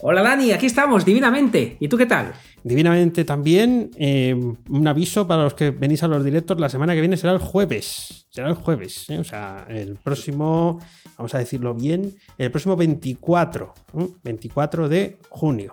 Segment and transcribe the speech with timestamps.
[0.00, 1.76] Hola Dani, aquí estamos, divinamente.
[1.80, 2.32] ¿Y tú qué tal?
[2.62, 4.32] Divinamente también, eh,
[4.68, 7.40] un aviso para los que venís a los directos, la semana que viene será el
[7.40, 9.18] jueves, será el jueves, ¿eh?
[9.18, 10.78] o sea, el próximo,
[11.16, 14.06] vamos a decirlo bien, el próximo 24, ¿eh?
[14.22, 15.72] 24 de junio.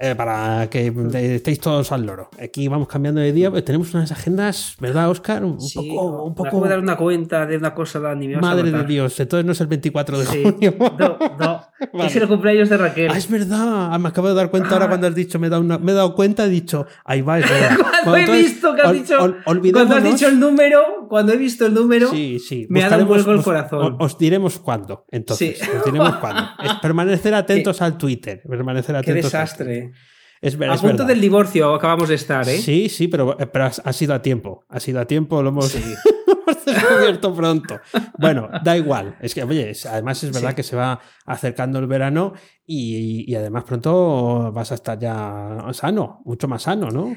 [0.00, 0.92] Eh, para que
[1.34, 2.30] estéis todos al loro.
[2.40, 5.44] Aquí vamos cambiando de día, pues tenemos unas agendas, ¿verdad, Oscar?
[5.44, 6.22] Un Sí, poco.
[6.22, 8.28] Un me poco acabo de dar una cuenta de una cosa, Dani.
[8.28, 8.84] me vas a madre de.
[8.84, 10.42] Dios, entonces no es el 24 de Sí.
[10.44, 10.74] junio.
[10.78, 11.60] No, no.
[11.92, 12.06] Vale.
[12.08, 13.10] Es el cumpleaños de Raquel.
[13.12, 13.92] Ah, es verdad.
[13.92, 14.88] Ah, me acabo de dar cuenta ahora Ah.
[14.88, 17.38] cuando has dicho, me he dado, una- me he dado cuenta, he dicho, ahí va,
[17.40, 17.76] es verdad.
[18.04, 19.14] Cuando he visto que has ol- dicho.
[19.20, 22.08] ol- Cuando has dicho el número, cuando he visto el número.
[22.10, 22.66] Sí, sí.
[22.70, 23.96] me ha dado un vuelco el corazón.
[23.98, 25.06] Os, os diremos cuándo.
[25.10, 25.68] Entonces, Sí.
[25.76, 26.42] os diremos cuándo.
[26.64, 28.42] Es permanecer atentos al Twitter.
[28.48, 29.87] Permanecer Qué atentos al desastre.
[29.88, 30.18] Twitter.
[30.40, 31.06] Es, A es punto verdad.
[31.08, 32.58] del divorcio acabamos de estar, ¿eh?
[32.58, 34.64] Sí, sí, pero, pero ha, sido a tiempo.
[34.68, 35.82] Ha sido a tiempo, lo hemos, Sí.
[36.66, 37.80] descubierto pronto.
[38.18, 39.16] Bueno, da igual.
[39.20, 40.54] Es que, oye, además es verdad Sí.
[40.56, 46.20] que se va acercando el verano y, y además pronto vas a estar ya sano,
[46.24, 47.16] mucho más sano, ¿no?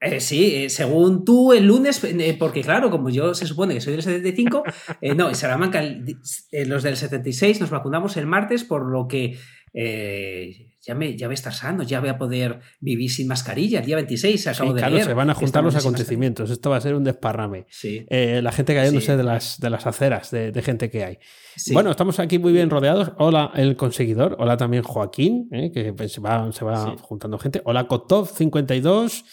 [0.00, 3.80] Eh, sí, eh, según tú el lunes, eh, porque claro, como yo se supone que
[3.80, 4.62] soy del 75,
[5.00, 6.18] eh, no, en Salamanca el-
[6.52, 9.38] eh, los del 76 nos vacunamos el martes, por lo que
[9.72, 13.80] eh, ya, me, ya voy a estar sano, ya voy a poder vivir sin mascarilla.
[13.80, 16.50] El día 26 Sí, acabo de claro, leer se van a juntar los acontecimientos.
[16.50, 17.66] Esto va a ser un desparrame.
[17.70, 19.16] Sí, Eh, la gente cayéndose Sí.
[19.16, 21.18] de, las, de las aceras, de, de gente que hay.
[21.56, 21.72] sí.
[21.72, 23.12] Bueno, estamos aquí muy bien rodeados.
[23.18, 24.36] Hola, el conseguidor.
[24.38, 26.96] Hola también Joaquín, eh, que pues, se va, se va Sí.
[27.00, 27.62] juntando gente.
[27.64, 29.24] Hola Kotov52.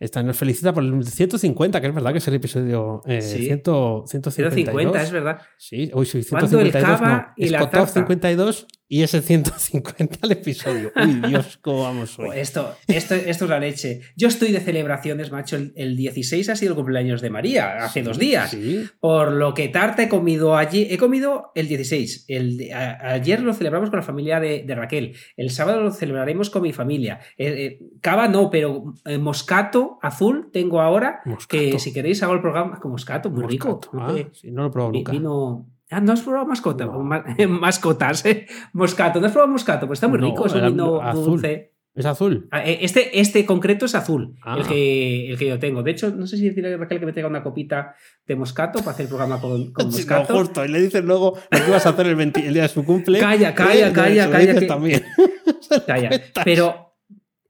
[0.00, 3.44] Esta nos felicita por el 150, que es verdad que es el episodio eh, Sí.
[3.46, 3.62] 100,
[4.06, 4.52] 152.
[4.54, 5.38] 050, es verdad.
[5.56, 7.32] Sí, uy, sí, ¿Cuándo el 152 cava no.
[7.36, 7.92] y Es la Kotov tarta?
[8.00, 10.92] 52 y es el 150 el episodio.
[10.94, 12.28] Uy, Dios, cómo vamos hoy.
[12.36, 14.02] Esto, esto, esto es la leche.
[14.16, 15.56] Yo estoy de celebraciones, macho.
[15.56, 18.50] El, el 16 ha sido el cumpleaños de María, hace dos días.
[18.50, 18.84] Sí.
[19.00, 20.86] Por lo que tarta he comido allí.
[20.90, 22.26] He comido el 16.
[22.28, 25.16] El, a- ayer lo celebramos con la familia de, de Raquel.
[25.36, 27.18] El sábado lo celebraremos con mi familia.
[27.36, 31.20] Eh, eh, cava no, pero eh, moscato azul tengo ahora.
[31.24, 31.62] Moscato.
[31.62, 33.80] Que si queréis hago el programa con moscato, muy rico.
[33.82, 33.98] Moscato.
[34.00, 35.10] Ah, Eh, sí, no lo he probado nunca.
[35.12, 35.66] vino.
[35.94, 36.84] Ah, no has probado mascota.
[36.86, 37.00] No.
[37.02, 38.46] Ma- mascotas, eh.
[38.72, 39.20] Moscato.
[39.20, 39.86] ¿No has probado moscato?
[39.86, 40.46] Pues está muy No, rico.
[40.46, 41.24] Es un vino azul.
[41.24, 41.70] dulce.
[41.94, 42.48] ¿Es azul?
[42.50, 44.56] Ah, eh, Este, este concreto es azul, Ah.
[44.58, 45.84] el, que, el que yo tengo.
[45.84, 47.94] De hecho, no sé si decirle a Raquel que me traiga una copita
[48.26, 50.32] de moscato para hacer el programa con, con Sí, moscato.
[50.32, 50.64] no, justo.
[50.64, 52.84] Y le dices luego lo que vas a hacer el, 20 el día de su
[52.84, 53.20] cumple.
[53.20, 55.04] Calla, calla, calla, calla, que- también.
[55.86, 56.10] Calla.
[56.44, 56.96] Pero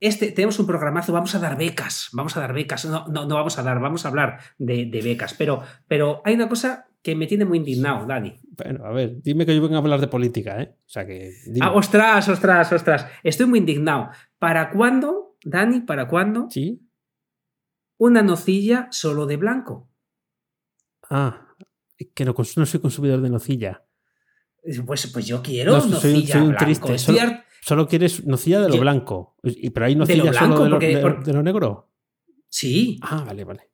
[0.01, 2.85] este, tenemos un programazo, vamos a dar becas, vamos a dar becas.
[2.85, 5.35] No, no, no vamos a dar, vamos a hablar de, de becas.
[5.35, 8.41] Pero, pero hay una cosa que me tiene muy indignado, Dani.
[8.57, 10.75] Bueno, a ver, dime que yo vengo a hablar de política, ¿eh?
[10.79, 11.33] O sea que.
[11.47, 11.67] dime.
[11.67, 13.07] Ah, ostras, ostras, ostras.
[13.23, 14.09] Estoy muy indignado.
[14.39, 16.81] ¿Para cuándo, Dani, para cuándo ¿Sí?
[17.99, 19.91] una nocilla solo de blanco?
[21.11, 21.47] Ah,
[22.15, 23.85] que no, soy consumidor de nocilla.
[24.87, 26.65] Pues, pues yo quiero No, nocilla soy un blanco.
[26.65, 26.99] triste.
[26.99, 27.19] Solo-
[27.61, 29.37] Solo quieres nocilla de lo Yo- blanco.
[29.43, 31.43] Y, pero hay De lo nocilla blanco, solo de lo, porque- de- por- de lo
[31.43, 31.91] negro.
[32.49, 33.71] Sí, Ah, vale, vale.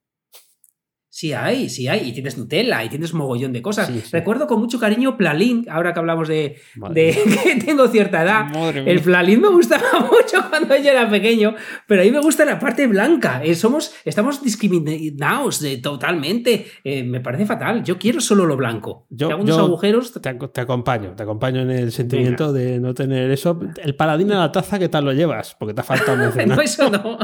[1.13, 2.09] Sí hay, sí hay.
[2.09, 3.89] Y tienes Nutella y tienes mogollón de cosas.
[3.89, 4.09] Sí, sí.
[4.13, 6.57] Recuerdo con mucho cariño Plalín, ahora que hablamos de,
[6.95, 8.47] que tengo cierta edad.
[8.55, 8.91] Madre.
[8.91, 11.55] El Plalín me gustaba mucho cuando yo era pequeño,
[11.87, 13.43] pero a mí me gusta la parte blanca.
[13.45, 16.67] Eh, somos, estamos discriminados de, totalmente.
[16.85, 17.83] Eh, me parece fatal.
[17.85, 19.07] Yo quiero solo lo blanco.
[19.11, 20.13] Yo- Te hago unos yo- agujeros.
[20.13, 23.59] Te, te acompaño, te acompaño en el sentimiento de no tener eso.
[23.83, 25.57] El paladín a la taza, ¿qué tal lo llevas?
[25.59, 26.57] Porque te ha faltado mencionar.
[26.57, 27.19] No, eso no.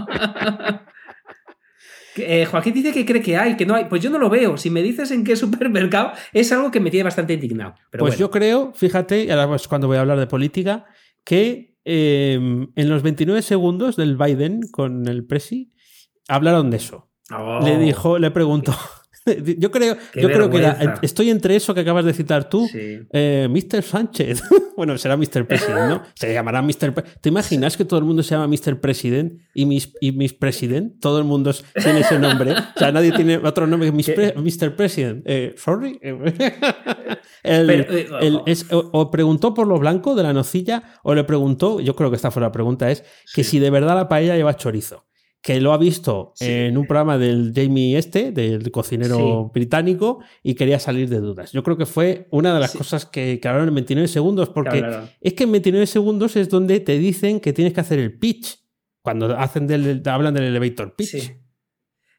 [2.16, 3.86] Eh, Joaquín dice que cree que hay, que no hay.
[3.86, 4.56] Pues yo no lo veo.
[4.56, 7.74] Si me dices en qué supermercado, es algo que me tiene bastante indignado.
[7.90, 8.20] Pero pues bueno.
[8.20, 10.86] yo creo, fíjate, y ahora es cuando voy a hablar de política,
[11.24, 15.72] que eh, en los 29 segundos del Biden con el Presi
[16.28, 17.10] hablaron de eso.
[17.30, 17.60] Oh.
[17.62, 18.74] Le dijo, le preguntó,
[19.58, 22.66] Yo creo, Qué yo creo que era- estoy entre eso que acabas de citar tú,
[22.68, 23.00] Sí.
[23.12, 23.82] eh, Mr.
[23.82, 24.42] Sánchez.
[24.76, 25.46] bueno, será Mr.
[25.46, 26.02] President, ¿no?
[26.14, 26.94] Se llamará Mr.
[26.94, 28.80] Pre- ¿Te imaginas que todo el mundo se llama Mr.
[28.80, 31.00] President y Miss, y Miss President?
[31.00, 31.52] Todo el mundo
[31.82, 32.52] tiene ese nombre.
[32.52, 34.76] O sea, nadie tiene otro nombre que Miss Pre- Mr.
[34.76, 35.22] President.
[35.26, 35.98] Eh, sorry.
[36.02, 38.44] El- Pero, eh, el- ojo.
[38.46, 42.10] es- o, o preguntó por lo blanco de la nocilla o le preguntó, yo creo
[42.10, 45.05] que esta fue la pregunta, es que si de verdad la paella lleva chorizo.
[45.46, 46.46] Que lo ha visto Sí.
[46.50, 49.50] en un programa del Jamie este, del cocinero Sí.
[49.54, 51.52] británico, y quería salir de dudas.
[51.52, 52.78] Yo creo que fue una de las Sí.
[52.78, 56.48] cosas que, que hablaron en 29 segundos, porque Claro, es que en 29 segundos es
[56.48, 58.58] donde te dicen que tienes que hacer el pitch.
[59.02, 61.36] Cuando hacen del, hablan del elevator pitch.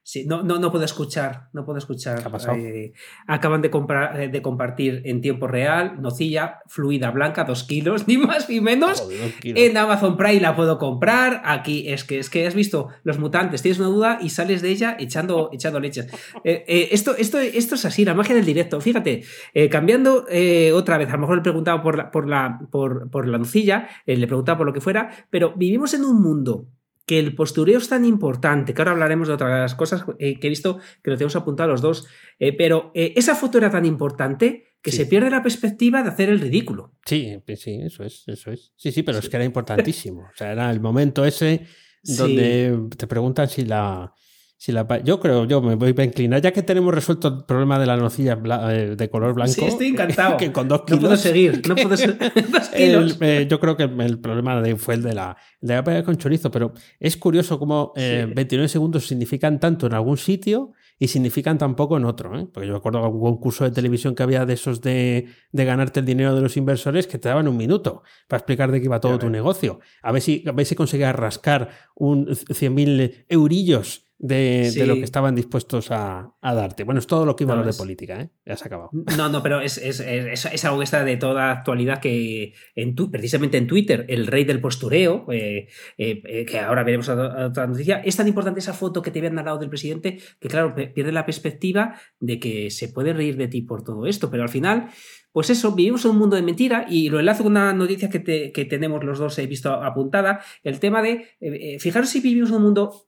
[0.07, 0.23] Sí.
[0.25, 2.21] No, no, no puedo escuchar, no puedo escuchar.
[2.21, 2.55] ¿Qué ha pasado?
[2.55, 2.93] Eh,
[3.27, 8.17] acaban de, comprar, eh, de compartir en tiempo real nocilla fluida blanca, dos kilos, ni
[8.17, 9.01] más ni menos.
[9.01, 9.33] Joder.
[9.43, 11.41] En Amazon Prime la puedo comprar.
[11.43, 14.69] Aquí es que es que has visto los mutantes, tienes una duda y sales de
[14.69, 16.07] ella echando, echando leches.
[16.45, 18.79] Eh, eh, esto, esto, esto es así, la magia del directo.
[18.79, 19.25] Fíjate,
[19.69, 20.25] cambiando
[20.73, 23.89] otra vez, a lo mejor le preguntaba por la, por la, por, por la nocilla,
[24.05, 26.67] le preguntaba por lo que fuera, pero vivimos en un mundo
[27.07, 30.49] que el postureo es tan importante, que ahora hablaremos de otras cosas eh, que he
[30.51, 32.05] visto que lo tenemos apuntado los dos,
[32.37, 34.97] eh, pero eh, esa foto era tan importante que Sí.
[34.97, 36.93] se pierde la perspectiva de hacer el ridículo.
[37.05, 38.73] Sí, sí, eso es, eso es.
[38.75, 40.21] Sí, sí, pero es que era importantísimo.
[40.21, 41.65] O sea, era el momento ese
[42.03, 42.15] Sí.
[42.17, 44.13] donde te preguntan si la.
[44.59, 47.43] Si la pa- yo creo, yo me voy a inclinar, ya que tenemos resuelto el
[47.45, 48.39] problema de la nocilla
[48.71, 49.53] eh, de color blanco.
[49.53, 50.35] Sí, estoy encantado.
[50.37, 51.01] que con dos No kilos.
[51.01, 52.17] puedo seguir, no puedo seguir.
[52.73, 56.03] El- eh, yo creo que el problema de- fue el de la, de la paella
[56.03, 58.33] con chorizo, pero es curioso cómo eh, Sí.
[58.33, 62.35] 29 segundos significan tanto en algún sitio y significan tan poco en otro.
[62.39, 62.47] ¿eh?
[62.51, 65.65] Porque yo me acuerdo de algún concurso de televisión que había de esos de, de
[65.65, 68.85] ganarte el dinero de los inversores que te daban un minuto para explicar de qué
[68.85, 69.79] iba todo tu negocio.
[70.01, 74.79] A ver si, a ver si conseguías rascar un 100.000 eurillos de, Sí.
[74.79, 76.83] de lo que estaban dispuestos a, a darte.
[76.83, 78.29] Bueno, es todo lo que iba a lo de política, ¿eh?
[78.45, 78.89] Ya se ha acabado.
[79.15, 82.95] No, no, pero es, es, es, es algo que está de toda actualidad que en
[82.95, 85.67] tu- precisamente en Twitter, el rey del postureo, eh,
[85.97, 89.35] eh, que ahora veremos otra otra noticia, es tan importante esa foto que te habían
[89.35, 93.61] dado del presidente que, claro, pierde la perspectiva de que se puede reír de ti
[93.61, 94.89] por todo esto, pero al final,
[95.31, 98.19] pues eso, vivimos en un mundo de mentira y lo enlazo con una noticia que,
[98.19, 102.49] te- que tenemos los dos, he visto apuntada, el tema de, eh, fijaros si vivimos
[102.49, 103.06] en un mundo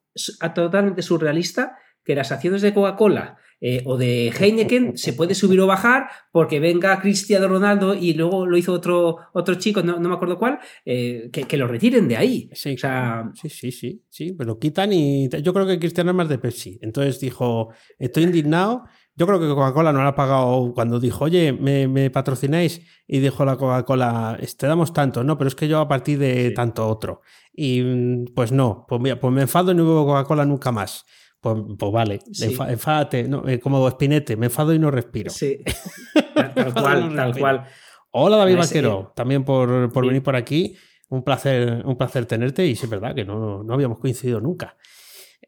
[0.54, 5.68] totalmente surrealista, que las acciones de Coca-Cola eh, o de Heineken se puede subir o
[5.68, 10.16] bajar porque venga Cristiano Ronaldo y luego lo hizo otro, otro chico, no, no me
[10.16, 12.50] acuerdo cuál, eh, que, que lo retiren de ahí.
[12.54, 16.12] Sí, O sea, sí, sí, sí, sí, pero lo quitan y yo creo que Cristiano
[16.12, 16.80] es más de Pepsi.
[16.82, 17.70] Entonces dijo,
[18.00, 18.86] estoy indignado.
[19.16, 23.20] Yo creo que Coca-Cola no lo ha pagado cuando dijo, oye, me, me patrocináis y
[23.20, 26.54] dijo la Coca-Cola, te damos tanto, no, pero es que yo a partir de Sí.
[26.54, 27.20] tanto otro.
[27.62, 31.06] Y mm, pues no, pues, mira, pues me enfado y no bebo Coca-Cola nunca más.
[31.42, 32.48] Pues, pues vale, Sí.
[32.56, 35.30] enfa- enfádate, no, eh, como Espinete, me enfado y no respiro.
[35.30, 35.58] sí.
[36.36, 37.66] tal, tal cual, tal cual.
[38.12, 40.08] Hola David No, es, Vaquero, también por, por sí.
[40.08, 40.76] venir por aquí.
[41.10, 44.78] Un placer, un placer tenerte y sí es verdad que no, no habíamos coincidido nunca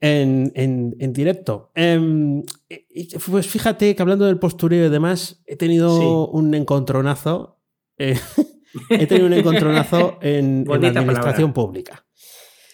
[0.01, 1.71] en, en- en directo.
[1.75, 6.05] Em, y- pues fíjate que hablando del postureo y demás, he tenido Sí.
[6.37, 7.57] un encontronazo.
[7.97, 8.19] eh,
[8.89, 11.53] he tenido un encontronazo en, en la administración palabra.
[11.53, 12.05] pública.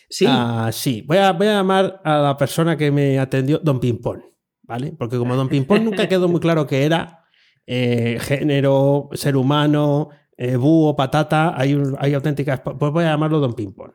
[0.09, 3.79] Sí, Ah, sí, voy a, voy a llamar a la persona que me atendió Don
[3.79, 4.23] Pimpón,
[4.63, 4.94] ¿vale?
[4.97, 7.25] Porque como Don Pimpón nunca quedó muy claro que era
[7.65, 12.61] eh, género, ser humano, eh, búho, patata, hay, hay auténticas...
[12.61, 13.94] Pues voy a llamarlo Don Pimpón.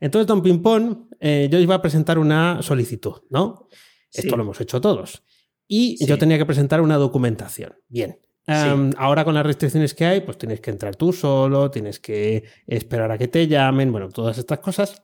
[0.00, 3.68] Entonces, Don Pimpón, eh, yo iba a presentar una solicitud, ¿no?
[4.10, 4.22] Sí.
[4.22, 5.22] Esto lo hemos hecho todos.
[5.68, 6.06] Y Sí.
[6.06, 7.74] yo tenía que presentar una documentación.
[7.88, 8.18] Bien.
[8.46, 12.44] Em, ahora con las restricciones que hay, pues tienes que entrar tú solo, tienes que
[12.66, 15.02] esperar a que te llamen, bueno, todas estas cosas.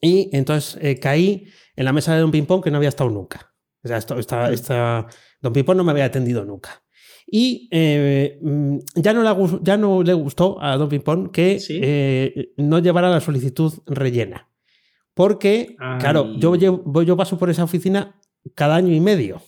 [0.00, 3.54] Y entonces eh, caí en la mesa de Don Pimpón que no había estado nunca.
[3.82, 5.06] O sea, esto, esta, esta-
[5.40, 6.82] Don Pimpón no me había atendido nunca.
[7.26, 11.80] Y eh, mm, ya, no le, ya no le gustó a Don Pimpón que Sí.
[11.82, 14.48] eh, no llevara la solicitud rellena.
[15.12, 15.98] Porque, Ay.
[15.98, 18.20] claro, yo, llevo- yo paso por esa oficina
[18.54, 19.42] cada año y medio.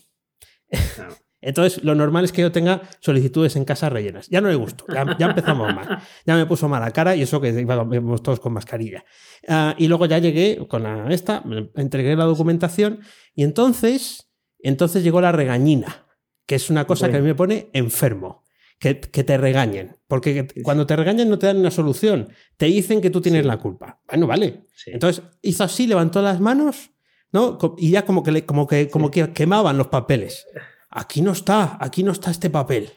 [0.96, 1.14] Claro.
[1.40, 4.28] Entonces, lo normal es que yo tenga solicitudes en casa rellenas.
[4.28, 5.98] Ya no le gustó, ya, ya empezamos mal.
[6.26, 9.04] Ya me puso mala cara y eso que íbamos todos con mascarilla.
[9.46, 13.00] Ah, y luego ya llegué con la, esta, me entregué la documentación
[13.34, 14.30] y entonces,
[14.60, 16.06] entonces llegó la regañina,
[16.46, 18.42] que es una cosa que a mí me pone enfermo.
[18.80, 19.96] Que, que te regañen.
[20.06, 22.28] Porque cuando te regañan no te dan una solución.
[22.56, 23.48] Te dicen que tú tienes Sí.
[23.48, 24.00] la culpa.
[24.06, 24.66] Bueno, vale.
[24.72, 24.92] Sí.
[24.92, 26.92] Entonces hizo así, levantó las manos,
[27.32, 27.58] ¿no?
[27.76, 30.46] Y ya como que, le- como que, como que quemaban los papeles.
[30.90, 32.92] Aquí no está, aquí no está este papel.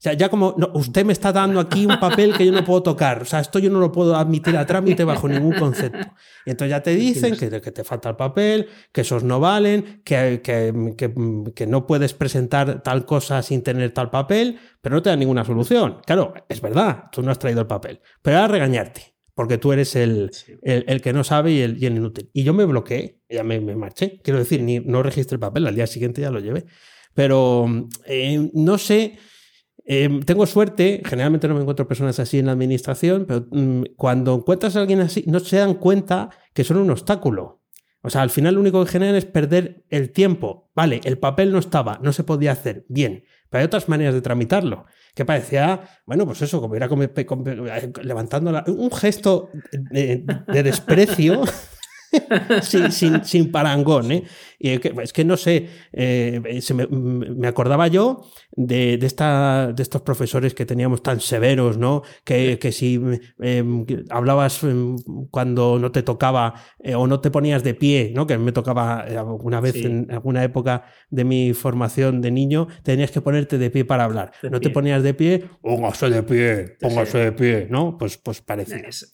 [0.00, 2.64] O sea, ya como no, usted me está dando aquí un papel que yo no
[2.64, 3.20] puedo tocar.
[3.20, 6.14] O sea, esto yo no lo puedo admitir a trámite bajo ningún concepto.
[6.46, 10.00] Y entonces ya te dicen que, que te falta el papel, que esos no valen,
[10.02, 10.96] que, que,
[11.54, 15.44] que, no puedes presentar tal cosa sin tener tal papel, pero no te dan ninguna
[15.44, 15.98] solución.
[16.06, 18.00] Claro, es verdad, tú no has traído el papel.
[18.22, 20.30] Pero a regañarte, porque tú eres el,
[20.62, 22.30] el, el, que no sabe y el, y el, inútil.
[22.32, 24.18] Y yo me bloqueé, ya me, me marché.
[24.24, 26.64] Quiero decir, ni, no registré el papel, al día siguiente ya lo llevé.
[27.14, 27.66] Pero
[28.06, 29.18] eh, no sé
[29.92, 34.36] eh, tengo suerte, generalmente no me encuentro personas así en la administración, pero mm, cuando
[34.36, 37.64] encuentras a alguien así, no se dan cuenta que son un obstáculo.
[38.00, 40.70] O sea, al final lo único que generan es perder el tiempo.
[40.76, 42.86] Vale, el papel no estaba, no se podía hacer.
[42.88, 44.86] Bien, pero hay otras maneras de tramitarlo.
[45.12, 46.88] Que parecía, bueno, pues eso, como era
[48.04, 49.50] levantando un gesto
[49.82, 51.42] de desprecio.
[52.62, 54.12] sin, sin, sin, parangón.
[54.12, 54.24] ¿eh?
[54.58, 59.82] Y es que no sé, eh, se me, me, acordaba yo de, de, esta, de
[59.82, 62.02] estos profesores que teníamos tan severos, ¿no?
[62.24, 63.00] Que, que si
[63.40, 63.64] eh,
[64.10, 64.96] hablabas em,
[65.30, 68.26] cuando no te tocaba eh, o no te ponías de pie, ¿no?
[68.26, 69.86] Que me tocaba eh, alguna vez sí.
[69.86, 74.32] en alguna época de mi formación de niño, tenías que ponerte de pie para hablar.
[74.42, 74.68] De no pie.
[74.68, 77.96] te ponías de pie, póngase de pie, póngase de pie, ¿no?
[77.96, 78.84] Pues, pues parece.
[78.86, 79.10] Es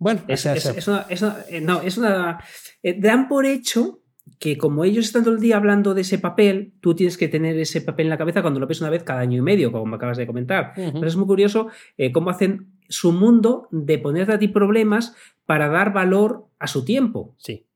[0.00, 2.42] bueno, es, es, es, una, es una, no, es una.
[2.82, 4.00] Eh, dan por hecho
[4.38, 7.58] que como ellos están todo el día hablando de ese papel, tú tienes que tener
[7.58, 9.84] ese papel en la cabeza cuando lo ves una vez cada año y medio, como
[9.84, 10.72] me acabas de comentar.
[10.76, 11.06] Uh -huh.
[11.06, 15.14] Es muy curioso eh, cómo hacen su mundo de ponerte a ti problemas
[15.44, 17.34] para dar valor a su tiempo.
[17.36, 17.66] Sí.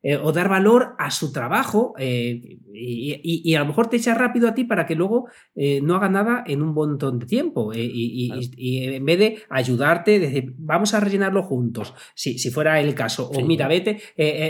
[0.00, 2.40] Eh, o dar valor a su trabajo eh,
[2.72, 5.26] y, y, y, a lo mejor te echa rápido a ti para que luego
[5.56, 8.42] eh, no haga nada en un montón de tiempo y, claro.
[8.56, 13.28] y, en vez de ayudarte, decir, vamos a rellenarlo juntos, si, si fuera el caso,
[13.34, 13.42] sí.
[13.42, 14.00] o mira, vete,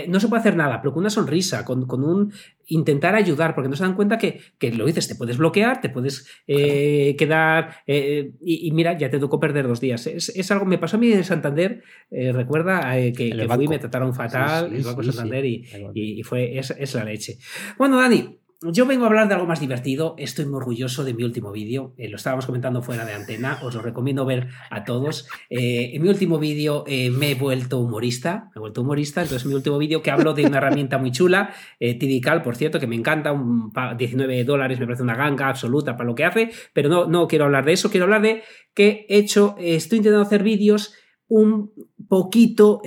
[0.07, 2.31] no se puede hacer nada, pero con una sonrisa, con, con un
[2.69, 5.89] intentar ayudar, porque no se dan cuenta que, que lo dices, te puedes bloquear, te
[5.89, 10.07] puedes eh, quedar eh, y, y, mira, ya te tocó perder dos días.
[10.07, 13.79] Es, es, algo, me pasó a mí en Santander, eh, recuerda que, que fui, me
[13.79, 17.37] trataron fatal, sí, sí, el Banco sí, Santander y, y, fue, es, es la leche.
[17.77, 20.15] Bueno, Dani, yo vengo a hablar de algo más divertido.
[20.17, 21.93] Estoy muy orgulloso de mi último vídeo.
[21.97, 23.57] Eh, lo estábamos comentando fuera de antena.
[23.63, 25.29] Os lo recomiendo ver a todos.
[25.49, 28.49] Eh, en mi último vídeo eh, me he vuelto humorista.
[28.53, 29.21] Me he vuelto humorista.
[29.21, 32.87] Entonces, mi último vídeo que hablo de una herramienta muy chula, Tidical, por cierto, que
[32.87, 33.31] me encanta.
[33.31, 36.51] Un 19 dólares me parece una ganga absoluta para lo que hace.
[36.73, 37.89] Pero no, no quiero hablar de eso.
[37.89, 40.93] Quiero hablar de que he hecho, estoy intentando hacer vídeos
[41.29, 41.71] un
[42.09, 42.81] poquito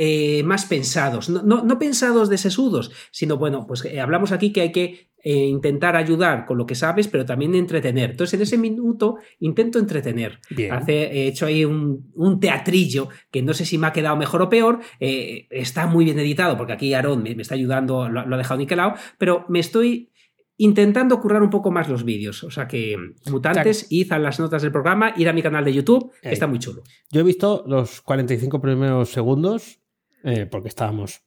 [0.44, 5.11] más pensados, no, no, pensados de sesudos, sino bueno, pues hablamos aquí que hay que
[5.24, 8.10] eh, intentar ayudar con lo que sabes, pero también entretener.
[8.10, 10.40] Entonces, en ese minuto intento entretener.
[10.70, 14.42] Hace, he hecho ahí un, un, teatrillo que no sé si me ha quedado mejor
[14.42, 14.80] o peor.
[14.98, 18.38] Eh, está muy bien editado, porque aquí Aaron me, me está ayudando, lo, lo, ha
[18.38, 20.10] dejado niquelado, pero me estoy
[20.56, 22.42] intentando currar un poco más los vídeos.
[22.44, 22.96] O sea que,
[23.30, 26.58] mutantes, id a las notas del programa, ir a mi canal de YouTube, está muy
[26.58, 26.82] chulo.
[27.10, 29.80] Yo he visto los 45 primeros segundos,
[30.24, 31.22] eh, porque estábamos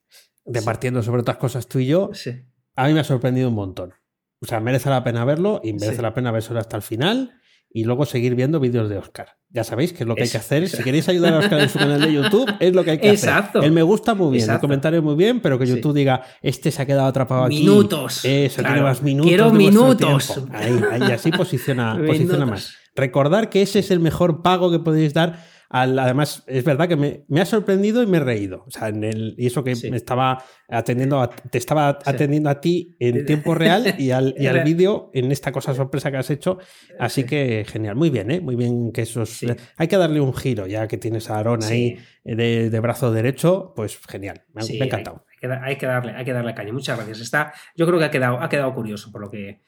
[0.45, 1.05] departiendo sí.
[1.05, 2.09] sobre otras cosas tú y yo.
[2.13, 2.43] Sí.
[2.75, 3.93] A mí me ha sorprendido un montón.
[4.41, 6.01] O sea, merece la pena verlo y merece sí.
[6.01, 7.33] la pena verlo hasta el final
[7.69, 9.37] y luego seguir viendo vídeos de Oscar.
[9.49, 10.69] Ya sabéis que es lo que hay que hacer.
[10.69, 13.09] Si queréis ayudar a Oscar en su canal de YouTube, es lo que hay que
[13.09, 13.59] Exacto.
[13.59, 13.67] hacer.
[13.67, 14.65] Él me gusta muy bien, Exacto.
[14.65, 15.99] el comentario muy bien, pero que YouTube sí.
[15.99, 17.59] diga, este se ha quedado atrapado aquí.
[17.59, 18.23] Minutos.
[18.23, 18.75] Eso, claro.
[18.75, 19.29] tiene más minutos.
[19.29, 20.41] Quiero minutos.
[20.51, 22.75] Ahí, ahí, así posiciona, posiciona más.
[22.95, 26.95] Recordar que ese es el mejor pago que podéis dar al, además, es verdad que
[26.95, 28.63] me, me, ha sorprendido y me he reído.
[28.67, 29.89] O sea, en el, y eso que sí.
[29.89, 32.09] me estaba atendiendo, a, te estaba sí.
[32.09, 36.11] atendiendo a ti en tiempo real y al, y al vídeo en esta cosa sorpresa
[36.11, 36.59] que has hecho.
[36.99, 37.27] Así sí.
[37.27, 38.41] que genial, muy bien, ¿eh?
[38.41, 39.45] Muy bien que esos.
[39.77, 43.73] Hay que darle un giro, ya que tienes a Aaron ahí de, de, brazo derecho,
[43.75, 44.43] pues genial.
[44.53, 45.25] Me, me ha encantado.
[45.41, 46.73] Hay, hay, que darle, hay que darle caña.
[46.73, 47.21] Muchas gracias.
[47.21, 49.61] Está, yo creo que ha quedado, ha quedado curioso, por lo que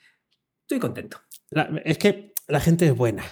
[0.61, 1.17] estoy contento.
[1.49, 3.23] La, es que la gente es buena.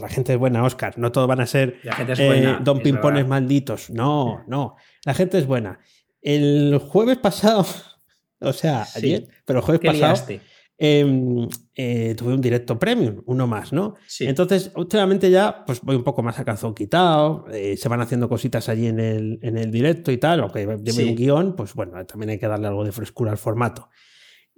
[0.00, 0.98] La gente es buena, Oscar.
[0.98, 1.76] No todos van a ser
[2.16, 3.90] buena, eh, don Pimpones malditos.
[3.90, 4.76] No, no.
[5.04, 5.80] La gente es buena.
[6.20, 7.66] El jueves pasado,
[8.40, 8.98] o sea, sí.
[8.98, 10.40] ayer, pero el jueves pasado,
[10.80, 13.94] eh, eh, tuve un directo premium, uno más, ¿no?
[14.06, 14.26] Sí.
[14.26, 18.28] Entonces, últimamente ya, pues voy un poco más a calzón quitado, eh, se van haciendo
[18.28, 21.04] cositas allí en el, en el directo y tal, aunque lleve sí.
[21.04, 23.88] un guion, pues bueno, también hay que darle algo de frescura al formato.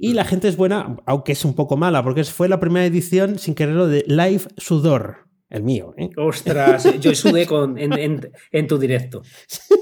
[0.03, 3.39] Y la gente es buena, aunque es un poco mala, porque fue la primera edición,
[3.39, 5.29] sin quererlo, de Live Sudor.
[5.51, 6.09] El mío, ¿eh?
[6.17, 9.21] Ostras, yo sudé con, en, en, en tu directo.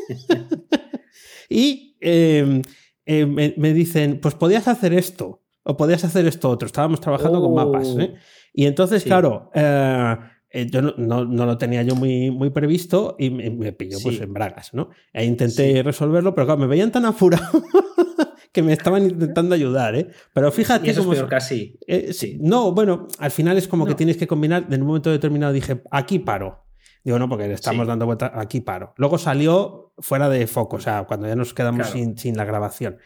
[1.49, 2.63] y eh,
[3.07, 6.67] eh, me, me, dicen, pues podías hacer esto, o podías hacer esto otro.
[6.67, 7.43] Estábamos trabajando oh.
[7.43, 8.15] con mapas, ¿eh?
[8.53, 9.09] Y entonces, sí.
[9.09, 10.17] claro, eh,
[10.51, 13.99] eh, yo no, no, no, lo tenía yo muy, muy previsto y me, me pilló
[14.03, 14.19] pues, sí.
[14.19, 14.91] pues en bragas, ¿no?
[15.13, 15.83] E intenté sí.
[15.83, 17.63] resolverlo, pero claro, me veían tan apurado
[18.53, 20.09] que me estaban intentando ayudar, ¿eh?
[20.33, 21.13] Pero fíjate y eso cómo.
[21.13, 21.79] Es peor casi.
[21.87, 23.89] Eh, sí, no, bueno, al final es como No.
[23.89, 24.67] que tienes que combinar.
[24.71, 26.65] En un momento determinado dije, aquí paro.
[27.05, 27.89] Digo, no, porque le estamos Sí.
[27.89, 28.93] dando vuelta, aquí paro.
[28.97, 31.93] Luego salió fuera de foco, o sea, cuando ya nos quedamos Claro.
[31.93, 32.99] sin, sin la grabación.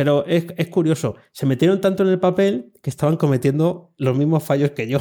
[0.00, 4.42] Pero es, es curioso, se metieron tanto en el papel que estaban cometiendo los mismos
[4.42, 4.98] fallos que yo.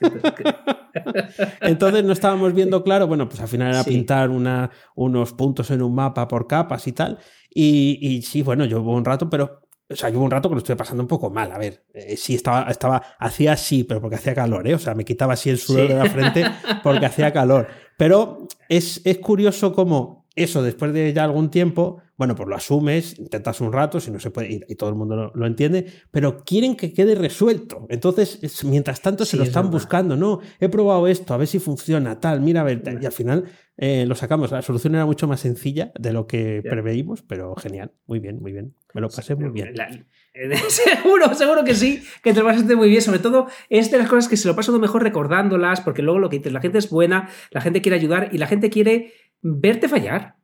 [1.60, 3.90] Entonces no estábamos viendo claro, bueno, pues al final era Sí.
[3.90, 7.18] pintar una, unos puntos en un mapa por capas y tal.
[7.48, 10.48] Y, y sí, bueno, yo hubo un rato, pero, o sea, yo hubo un rato
[10.48, 11.52] que lo estuve pasando un poco mal.
[11.52, 14.74] A ver, eh, sí, estaba, estaba, hacía así, pero porque hacía calor, ¿eh?
[14.74, 15.92] O sea, me quitaba así el sudor Sí.
[15.92, 16.44] de la frente
[16.82, 17.68] porque hacía calor.
[17.96, 23.18] Pero es, es curioso cómo eso, después de ya algún tiempo, bueno, pues lo asumes,
[23.18, 25.86] intentas un rato, si no se puede, y, y todo el mundo lo, lo entiende,
[26.10, 27.86] pero quieren que quede resuelto.
[27.88, 29.72] Entonces, es- mientras tanto, se lo es están verdad.
[29.72, 33.02] buscando, no, he probado esto, a ver si funciona, tal, mira, a ver, tal.
[33.02, 33.44] y al final
[33.76, 34.50] eh, lo sacamos.
[34.52, 38.52] La solución era mucho más sencilla de lo que preveímos, pero genial, muy bien, muy
[38.52, 38.74] bien.
[38.92, 39.74] Me lo pasé muy bien.
[39.74, 39.88] La-
[40.34, 43.02] eh, seguro, seguro que sí, que te lo pasaste muy bien.
[43.02, 46.18] Sobre todo, es de las cosas que se lo pasa uno mejor recordándolas, porque luego
[46.20, 49.12] lo que dices, la gente es buena, la gente quiere ayudar y la gente quiere
[49.44, 50.36] verte fallar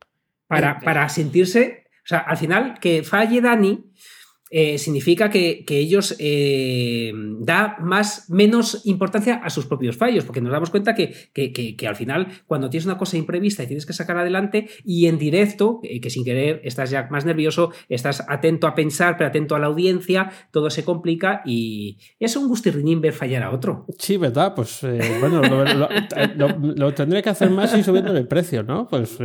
[0.47, 1.85] para, para sentirse.
[2.05, 3.91] O sea, al final, que falle Dani.
[4.53, 10.41] Eh, significa que, que ellos eh, da más, menos importancia a sus propios fallos, porque
[10.41, 13.93] nos damos cuenta que, que- al final, cuando tienes una cosa imprevista y tienes que
[13.93, 18.67] sacar adelante, y en directo, eh, que sin querer estás ya más nervioso, estás atento
[18.67, 23.13] a pensar, pero atento a la audiencia, todo se complica y es un gustirrinín ver
[23.13, 23.85] fallar a otro.
[23.97, 24.53] Sí, ¿verdad?
[24.53, 25.89] Pues eh, bueno, lo, lo-
[26.35, 28.87] lo- lo tendré que hacer más y subiendo el precio, ¿no?
[28.87, 29.17] Pues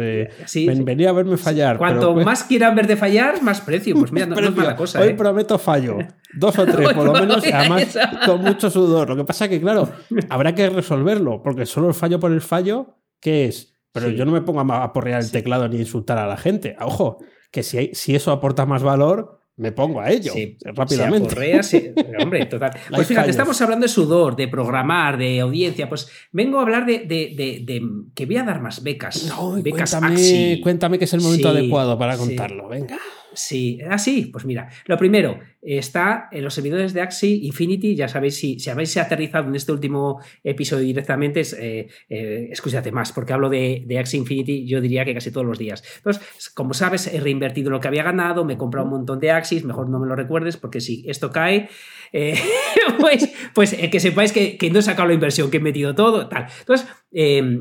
[0.47, 0.83] Sí, ven- sí.
[0.85, 1.78] venía a verme fallar.
[1.78, 3.95] Cuanto pero- más quieran ver de fallar, más precio.
[3.97, 5.00] Pues mira, no, no es mala cosa.
[5.00, 5.15] Hoy ¿eh?
[5.16, 5.99] Prometo fallo.
[6.35, 9.08] Dos o tres, por lo menos, además con mucho sudor.
[9.08, 9.88] Lo que pasa que, claro,
[10.28, 13.75] habrá que resolverlo, porque solo el fallo por el fallo, ¿qué es?
[13.92, 14.16] Pero Sí.
[14.16, 16.76] yo no me pongo a aporrear el teclado ni insultar a la gente.
[16.80, 17.18] Ojo,
[17.50, 21.30] que si, hay- si eso aporta más valor, me pongo a ello Sí, rápidamente.
[21.30, 21.90] Se aporrea, sí.
[22.20, 22.73] Hombre, total.
[22.94, 25.88] Pues fíjate, estamos hablando de sudor, de programar, de audiencia.
[25.88, 27.80] Pues vengo a hablar de, de- de- de
[28.14, 29.25] que voy a dar más becas.
[29.28, 30.61] No, becas cuéntame, Axi.
[30.62, 32.26] cuéntame que es el momento Sí, adecuado para sí.
[32.26, 32.68] contarlo.
[32.68, 32.99] Venga.
[33.37, 38.37] Sí, así, pues mira, lo primero, está en los servidores de Axi Infinity, ya sabéis,
[38.37, 43.35] si, si habéis aterrizado en este último episodio directamente, es, eh, eh, escúchate más, porque
[43.35, 45.85] hablo de, de Axi Infinity, yo diría que casi todos los días.
[45.99, 49.31] Entonces, como sabes, he reinvertido lo que había ganado, me he comprado un montón de
[49.31, 51.69] Axis, mejor no me lo recuerdes, porque si esto cae,
[52.14, 52.40] eh,
[52.99, 55.95] pues, pues eh, que sepáis que, que no he sacado la inversión, que he metido
[55.95, 56.47] todo, tal.
[56.61, 57.61] Entonces, eh,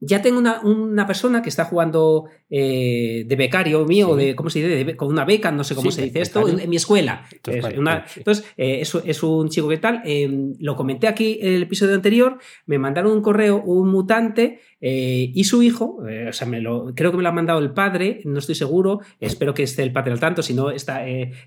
[0.00, 4.24] ya tengo una, una persona que está jugando eh, de becario mío, Sí.
[4.24, 4.84] de, ¿cómo se dice?
[4.84, 7.24] De con una beca, no sé cómo Sí, se dice esto, en, en mi escuela.
[7.30, 8.20] Entonces, Es vale, una- vale, sí.
[8.20, 11.94] entonces, eh, es, es un chico que tal, eh, lo comenté aquí en el episodio
[11.94, 15.98] anterior, me mandaron un correo, un mutante y su hijo,
[16.28, 19.00] o sea, me lo, creo que me lo ha mandado el padre, no estoy seguro,
[19.20, 21.02] espero que esté el padre al tanto, si no, está,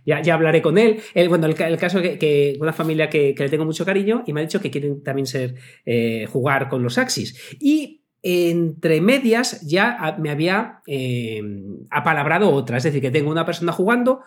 [0.05, 0.97] ya, ya hablaré con él.
[1.29, 4.23] Bueno, el, ca- el caso que, que una familia que, que le tengo mucho cariño
[4.27, 5.55] y me ha dicho que quieren también ser,
[6.29, 7.35] jugar con los Axis.
[7.59, 11.41] Y entre medias ya ah, me había eh,
[11.91, 14.21] apalabrado otra, es decir, que tengo una persona jugando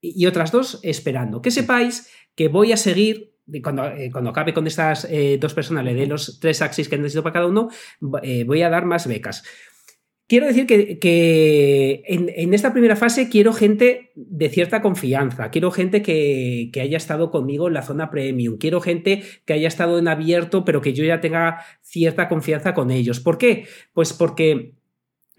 [0.00, 1.40] y otras dos esperando.
[1.40, 5.84] Que sepáis que voy a seguir, cuando, eh, cuando acabe con estas eh, dos personas,
[5.84, 7.68] le dé los tres axis que necesito para cada uno,
[8.00, 9.44] voy a dar más becas.
[10.28, 15.70] Quiero decir que, que en, en, esta primera fase quiero gente de cierta confianza, quiero
[15.70, 19.98] gente que, que, haya estado conmigo en la zona premium, quiero gente que haya estado
[19.98, 23.20] en abierto, pero que yo ya tenga cierta confianza con ellos.
[23.20, 23.68] ¿Por qué?
[23.94, 24.74] Pues porque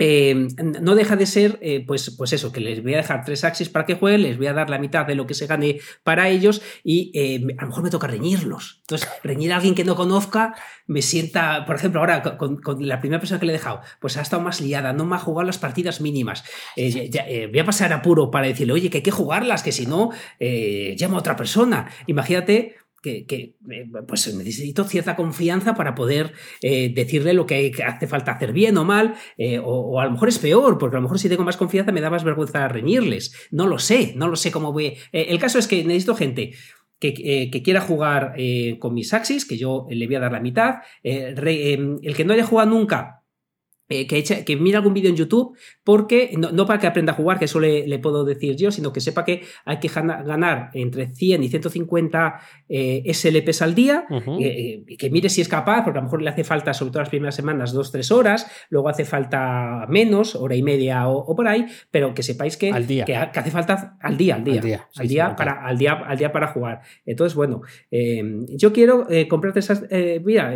[0.01, 3.43] eh, no deja de ser, eh, pues, pues eso, que les voy a dejar tres
[3.43, 5.81] axis para que jueguen, les voy a dar la mitad de lo que se gane
[6.03, 8.77] para ellos y eh, a lo mejor me toca reñirlos.
[8.83, 10.55] Entonces, reñir a alguien que no conozca
[10.87, 14.21] me sienta, por ejemplo, ahora con, la primera persona que le he dejado, pues ha
[14.21, 16.45] estado más liada, no me ha jugado las partidas mínimas.
[16.77, 19.85] Ya, ya, voy a pasar apuro para decirle, oye, que hay que jugarlas, que si
[19.85, 21.91] no, llamo a otra persona.
[22.07, 23.55] Imagínate que, que,
[24.07, 28.85] pues necesito cierta confianza para poder eh, decirle lo que hace falta hacer bien o
[28.85, 31.57] mal, eh, o, a lo mejor es peor, porque a lo mejor si tengo más
[31.57, 33.33] confianza me da más vergüenza reñirles.
[33.51, 34.97] No lo sé, no lo sé cómo voy.
[35.11, 36.53] Eh, el caso es que necesito gente.
[36.99, 40.33] Que, eh, que, quiera jugar eh, con mis axis, que yo le voy a dar
[40.33, 40.79] la mitad.
[41.01, 41.33] Eh,
[42.03, 43.18] el que no haya jugado nunca,
[43.91, 47.13] eh, que, eche, que mire algún vídeo en YouTube, porque no, no, para que aprenda
[47.13, 49.87] a jugar, que eso le, le, puedo decir yo, sino que sepa que hay que
[49.87, 54.37] ganar entre 100 y 150 eh, SLPs al día, uh -huh.
[54.41, 57.01] eh, que mire si es capaz, porque a lo mejor le hace falta, sobre todo
[57.01, 61.35] las primeras semanas, dos, tres horas, luego hace falta menos, hora y media o, o
[61.35, 63.05] por ahí, pero que sepáis que, al día.
[63.05, 65.65] que, que hace falta al día, al día, al día, sí, al, día sí, para,
[65.65, 66.81] al, día, al día para jugar.
[67.07, 69.83] Entonces, bueno, eh, yo quiero comprarte esas,
[70.23, 70.53] mira,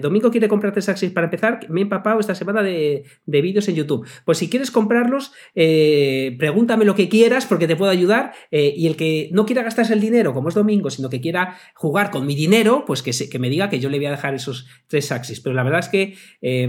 [0.00, 3.74] Domingo quiere comprarte esas para empezar, me he empapado esta semana de de, vídeos en
[3.74, 4.06] YouTube.
[4.24, 8.32] Pues si quieres comprarlos, eh, pregúntame lo que quieras porque te puedo ayudar.
[8.50, 11.56] Eh, y el que no quiera gastarse el dinero, como es domingo, sino que quiera
[11.74, 14.34] jugar con mi dinero, pues que, que me diga que yo le voy a dejar
[14.34, 15.40] esos tres axis.
[15.40, 16.14] Pero la verdad es que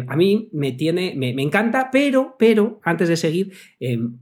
[0.07, 3.53] a mí me tiene, me, encanta, pero, pero, antes de seguir,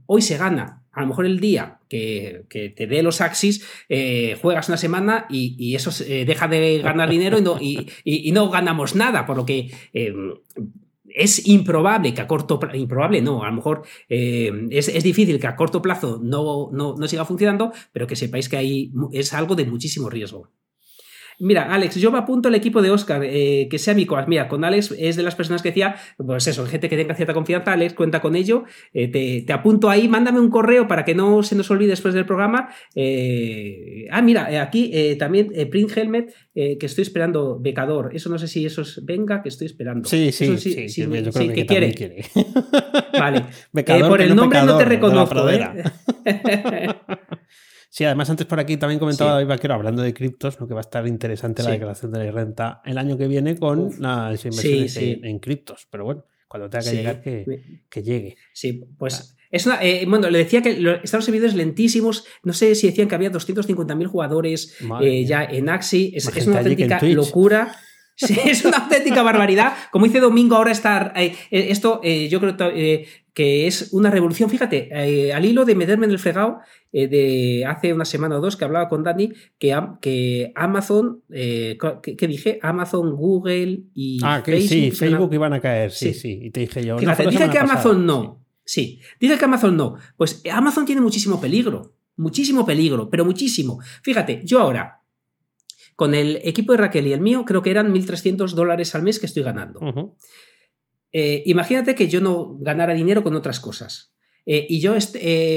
[0.06, 4.68] hoy se gana a lo mejor el día que, te dé los Axis, eh, juegas
[4.68, 9.44] una semana y, eso eh, deja de ganar dinero y no, ganamos nada, por lo
[9.44, 10.14] que eh,
[11.16, 15.56] es improbable que a corto plazo, improbable no, a lo mejor es, difícil que a
[15.56, 20.10] corto plazo no, no, siga funcionando, pero que sepáis que ahí es algo de muchísimo
[20.10, 20.50] riesgo.
[21.38, 24.26] Mira, Alex, yo me apunto al equipo de Oscar, eh, que sea mi coas.
[24.26, 27.34] Mira, con Alex es de las personas que decía, pues eso, gente que tenga cierta
[27.34, 28.64] confianza, Alex, cuenta con ello.
[28.94, 32.24] Eh, te, apunto ahí, mándame un correo para que no se nos olvide después del
[32.24, 32.70] programa.
[32.94, 38.10] Eh, ah, mira, aquí también Print Helmet, que estoy esperando, becador.
[38.14, 40.08] Eso no sé si eso es venga, que estoy esperando.
[40.08, 42.24] Sí, sí, sí, sí, que, quiere.
[43.18, 43.44] Vale.
[44.08, 45.46] por el nombre no te reconozco.
[47.96, 50.68] Sí, además antes por aquí también comentaba David Vaquero, hablando de criptos, ¿no?
[50.68, 53.90] que va a estar interesante la declaración de la renta el año que viene con
[54.00, 55.88] las inversiones en, criptos.
[55.90, 58.36] Pero bueno, cuando tenga que llegar, que, llegue.
[58.52, 59.18] Sí, pues...
[59.18, 59.36] Ah.
[59.50, 62.26] Es una, eh, bueno, le decía que estaban los servidores lentísimos.
[62.42, 66.12] No sé si decían que había 250.000 jugadores eh, ya en Axi.
[66.14, 67.74] Es, una auténtica locura.
[68.14, 69.72] Sí, es una auténtica barbaridad.
[69.90, 71.14] Como dice Domingo, ahora está.
[71.16, 74.48] Eh, esto yo creo que es una revolución.
[74.48, 76.60] Fíjate, al hilo de meterme en el fregado,
[76.98, 81.76] eh, de hace una semana o dos que hablaba con Dani que, que Amazon, eh,
[82.02, 82.58] ¿qué, dije?
[82.62, 84.70] Amazon, Google y ah, que Facebook.
[84.70, 86.96] Sí, Facebook iban a caer, sí, sí, Y te dije yo.
[86.96, 88.42] Fíjate, dije que Amazon no.
[88.64, 89.00] Sí.
[89.20, 89.96] dije que Amazon no.
[90.16, 91.92] Pues Amazon tiene muchísimo peligro.
[92.16, 93.78] Muchísimo peligro, pero muchísimo.
[94.02, 95.02] Fíjate, yo ahora,
[95.96, 99.18] con el equipo de Raquel y el mío, creo que eran 1.300 dólares al mes
[99.18, 99.80] que estoy ganando.
[101.18, 104.12] Eh, imagínate que yo no ganara dinero con otras cosas.
[104.44, 104.94] y yo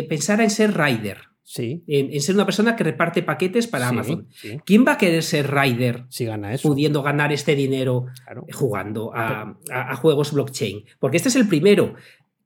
[0.08, 1.18] pensara en ser rider.
[1.44, 1.84] Sí.
[1.88, 4.28] En, ser una persona que reparte paquetes para Amazon.
[4.66, 6.70] ¿Quién va a querer ser rider si gana eso?
[6.70, 8.06] pudiendo ganar este dinero
[8.54, 10.86] jugando a, juegos blockchain?
[10.98, 11.96] Porque este es el primero,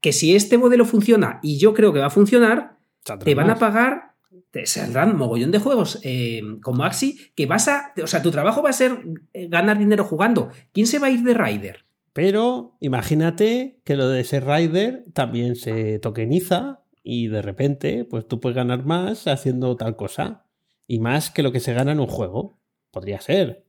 [0.02, 2.80] que si este modelo funciona, y yo creo que va a funcionar,
[3.24, 4.16] te van a pagar,
[4.50, 8.64] te saldrán mogollón de juegos eh, como Axi, que vas a, o sea, tu trabajo
[8.64, 10.50] va a ser eh, ganar dinero jugando.
[10.72, 11.86] ¿Quién se va a ir de rider?
[12.14, 18.40] Pero imagínate que lo de ser rider también se tokeniza y de repente, pues tú
[18.40, 20.46] puedes ganar más haciendo tal cosa.
[20.88, 22.60] Y más que lo que se gana en un juego.
[22.92, 23.66] Podría ser.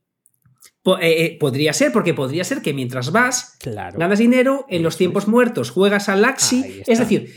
[1.01, 5.27] Eh, eh, podría ser, porque podría ser que mientras vas, ganas dinero, en los tiempos
[5.27, 6.83] muertos juegas al Laxi.
[6.85, 7.33] Es decir,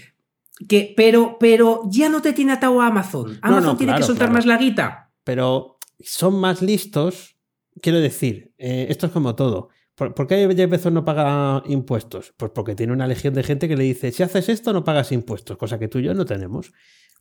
[0.68, 3.38] que, pero, pero ya no te tiene atado a Amazon.
[3.40, 5.10] Amazon tiene que soltar más la guita.
[5.24, 7.36] Pero son más listos.
[7.80, 9.70] Quiero decir, eh, esto es como todo.
[9.98, 12.32] ¿Por, qué Jeff Bezos no paga impuestos?
[12.37, 15.11] Pues porque tiene una legión de gente que le dice, si haces esto no pagas
[15.11, 16.72] impuestos, cosa que tú y yo no tenemos.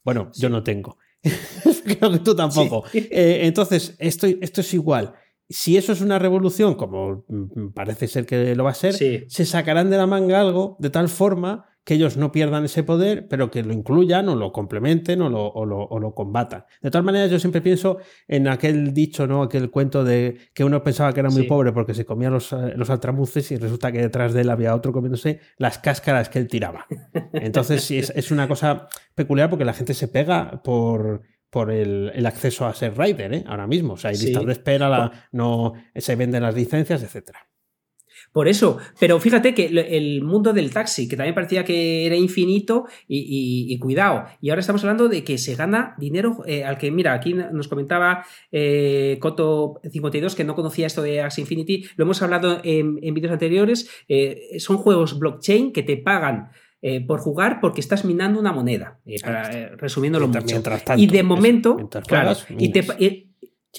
[0.03, 0.99] Bueno, yo no tengo.
[1.83, 2.83] Creo que tú tampoco.
[2.93, 5.15] Eh, entonces, esto, esto es igual.
[5.49, 7.25] Si eso es una revolución, como
[7.73, 11.09] parece ser que lo va a ser, se sacarán de la manga algo de tal
[11.09, 15.29] forma que ellos no pierdan ese poder, pero que lo incluyan o lo complementen o
[15.29, 16.65] lo, o lo, combatan.
[16.81, 19.41] De todas maneras, yo siempre pienso en aquel dicho, ¿no?
[19.41, 22.73] Aquel cuento de que uno pensaba que era muy pobre porque se comía los, eh,
[22.75, 26.49] los altramuces y resulta que detrás de él había otro comiéndose las cáscaras que él
[26.49, 26.87] tiraba.
[27.31, 32.65] Entonces, sí, es, una cosa peculiar porque la gente se pega por, por el, acceso
[32.65, 33.43] a ser rider, ¿eh?
[33.47, 33.93] ahora mismo.
[33.93, 37.47] O sea, hay listas de espera, la, no se venden las licencias, etcétera.
[38.37, 42.85] Por eso, pero fíjate que el mundo del taxi, que también parecía que era infinito
[43.07, 47.13] y, cuidado, y ahora estamos hablando de que se gana dinero eh, al que, mira,
[47.13, 52.61] aquí nos comentaba eh, Coto52 que no conocía esto de Axie Infinity, lo hemos hablado
[52.63, 56.51] en, vídeos anteriores, eh, son juegos blockchain que te pagan.
[57.07, 60.61] por jugar porque estás minando una moneda, para, resumiéndolo mucho.
[60.95, 62.33] y de momento, claro,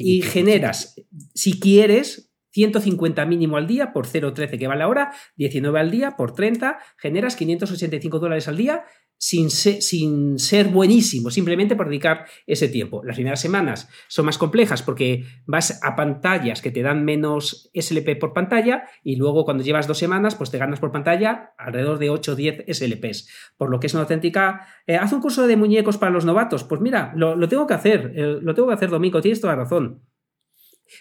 [0.00, 0.96] y generas,
[1.32, 2.27] si quieres,
[2.58, 7.36] 150 mínimo al día por 0,13 que vale ahora, 19 al día por 30, generas
[7.36, 8.84] 585 dólares al día
[9.16, 13.04] sin ser, sin ser buenísimo, simplemente por dedicar ese tiempo.
[13.04, 18.18] Las primeras semanas son más complejas porque vas a pantallas que te dan menos SLP
[18.18, 22.10] por pantalla y luego cuando llevas dos semanas pues te ganas por pantalla alrededor de
[22.10, 24.66] 8 o 10 SLPs, por lo que es una auténtica...
[24.86, 28.12] Eh, haz un curso de muñecos para los novatos, pues mira, lo, tengo que hacer,
[28.16, 30.07] eh, lo tengo que hacer Domingo, tienes toda la razón.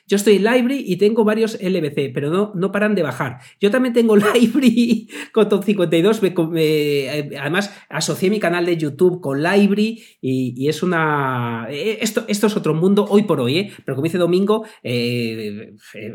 [0.08, 3.40] Yo estoy en Library y tengo varios LBC, pero no, no paran de bajar.
[3.60, 6.22] Yo también tengo Library con Top 52.
[6.52, 11.68] Me, además, asocié mi canal de YouTube con Library y, es una.
[11.70, 13.72] Eh, esto, esto, es otro mundo hoy por hoy, ¿eh?
[13.86, 16.14] pero como dice Domingo, eh, eh,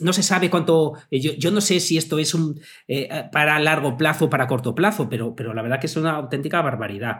[0.00, 0.94] no, se sabe cuánto.
[1.10, 2.60] Yo, yo, no sé si esto es un
[3.32, 6.62] para largo plazo o para corto plazo, pero, pero la verdad que es una auténtica
[6.62, 7.16] barbaridad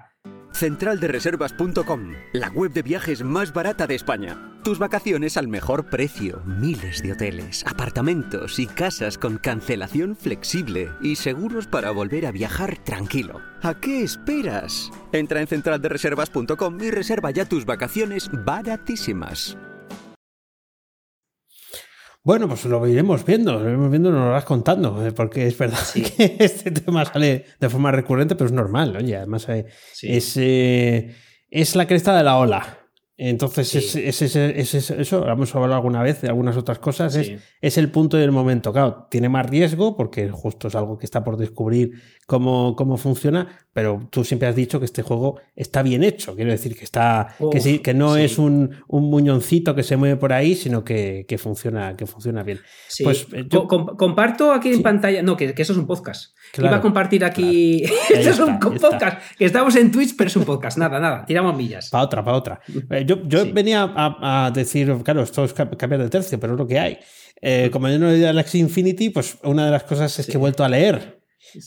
[0.56, 4.52] centraldereservas.com, la web de viajes más barata de España.
[4.64, 11.16] Tus vacaciones al mejor precio, miles de hoteles, apartamentos y casas con cancelación flexible y
[11.16, 13.40] seguros para volver a viajar tranquilo.
[13.62, 14.90] ¿A qué esperas?
[15.12, 19.56] Entra en centraldereservas.com y reserva ya tus vacaciones baratísimas.
[22.26, 25.56] Bueno, pues lo iremos viendo, lo iremos viendo, nos lo vas contando, eh, porque es
[25.56, 29.64] verdad que este tema sale de forma recurrente, pero es normal, oye, además eh,
[30.02, 31.14] es, eh,
[31.48, 32.80] es la cresta de la ola.
[33.16, 34.34] Entonces, es, es,
[34.90, 38.72] eso, lo hemos hablado alguna vez de algunas otras cosas, es, el punto del momento.
[38.72, 41.92] Claro, tiene más riesgo porque justo es algo que está por descubrir
[42.26, 46.34] cómo, cómo funciona, pero tú siempre has dicho que este juego está bien hecho.
[46.34, 50.16] Quiero decir que está que, sí, que no es un, un, muñoncito que se mueve
[50.16, 52.58] por ahí, sino que, funciona, que funciona bien.
[53.02, 53.66] Pues, eh, yo...
[53.66, 56.36] comparto aquí en pantalla, no, que, eso es un podcast.
[56.58, 57.84] Iba a compartir aquí.
[58.10, 59.20] Esto es un podcast.
[59.36, 60.78] Que estamos en Twitch, pero es un podcast.
[60.78, 61.24] Nada, nada.
[61.24, 61.90] Tiramos millas.
[61.90, 62.60] Para otra, para otra.
[62.90, 66.66] Eh, yo, yo venía a, decir, claro, esto es cambiar de tercio, pero es lo
[66.66, 66.98] que hay.
[67.40, 70.32] Eh, como yo no he leído Alex Infinity, pues una de las cosas es que
[70.32, 71.15] he vuelto a leer.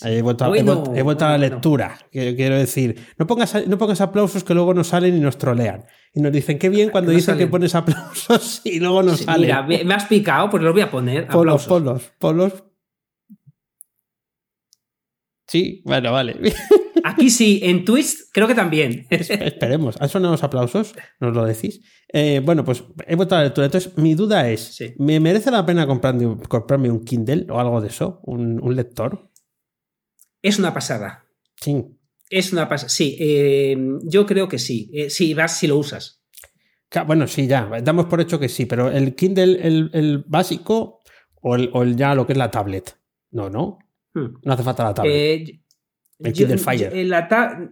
[0.03, 0.63] He, vuelto a, he,
[1.01, 1.97] vuelto, a, la lectura.
[2.11, 5.85] Quiero decir, no pongas, no pongas aplausos que luego nos salen y nos trolean.
[6.13, 9.65] Y nos dicen, qué bien cuando dicen que pones aplausos y luego nos salen.
[9.67, 11.27] Mira, me has picado, pues lo voy a poner.
[11.27, 12.63] Polos, polos, polos.
[15.47, 16.35] Sí, bueno, vale.
[17.03, 19.07] Aquí sí, en Twitch creo que también.
[19.09, 19.99] Esperemos.
[19.99, 20.93] ¿Han sonado los aplausos?
[21.19, 21.81] ¿Nos lo decís?
[22.11, 23.65] Eh, bueno, pues he vuelto a la lectura.
[23.65, 27.87] Entonces, mi duda es: ¿me merece la pena comprarme, comprarme, un Kindle o algo de
[27.87, 28.19] eso?
[28.23, 29.28] ¿Un, lector?
[30.41, 31.25] Es una pasada.
[31.55, 31.85] Sí.
[32.29, 32.89] Es una pasada.
[32.89, 34.89] Sí, eh, yo creo que sí.
[34.93, 36.21] Eh, sí, vas si lo usas.
[37.05, 37.69] Bueno, sí, ya.
[37.83, 41.01] Damos por hecho que sí, pero el Kindle, el, básico
[41.41, 42.97] o el, ya lo que es la tablet.
[43.31, 43.77] No, no.
[44.13, 44.39] Hmm.
[44.43, 45.13] No hace falta la tablet.
[45.13, 45.61] Eh,
[46.19, 46.91] el Kindle Fire.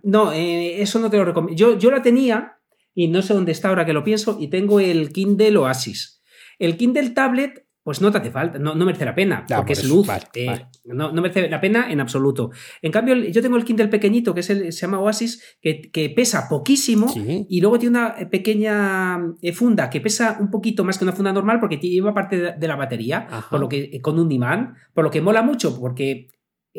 [0.04, 1.58] no, eso no te lo recomiendo.
[1.58, 2.60] Yo, yo la tenía
[2.94, 6.22] y no sé dónde está ahora que lo pienso y tengo el Kindle Oasis.
[6.60, 10.10] El Kindle Tablet pues no te hace falta, no, merece la pena, porque es luz.
[10.34, 12.52] Eh, no, merece la pena en absoluto.
[12.82, 16.50] En cambio, yo tengo el Kindle pequeñito, que es el, se llama Oasis, que, pesa
[16.50, 17.08] poquísimo
[17.48, 21.32] y luego tiene una pequeña eh, funda que pesa un poquito más que una funda
[21.32, 25.10] normal porque lleva parte de, la batería, por lo que con un imán, por lo
[25.10, 26.28] que mola mucho, porque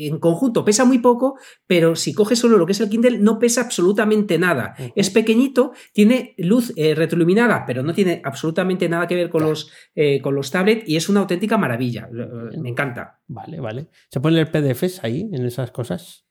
[0.07, 3.39] en conjunto pesa muy poco, pero si coges solo lo que es el Kindle no
[3.39, 4.75] pesa absolutamente nada.
[4.95, 9.71] Es pequeñito, tiene luz eh, retroiluminada, pero no tiene absolutamente nada que ver con, los,
[9.95, 12.09] eh, con los tablets y es una auténtica maravilla.
[12.57, 13.21] Me encanta.
[13.27, 13.89] Vale, vale.
[14.11, 16.29] ¿Se pueden leer PDFs ahí en esas cosas?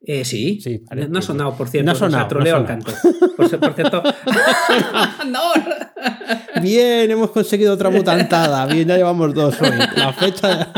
[0.00, 1.86] Eh, sí, sí no ha sonado, por cierto.
[1.86, 2.28] No ha sonado.
[2.28, 2.92] troleo al canto.
[3.36, 4.02] Por, cierto.
[5.26, 5.40] no.
[6.62, 8.66] Bien, hemos conseguido otra mutantada.
[8.66, 9.70] Bien, ya llevamos dos hoy.
[9.96, 10.72] La fecha.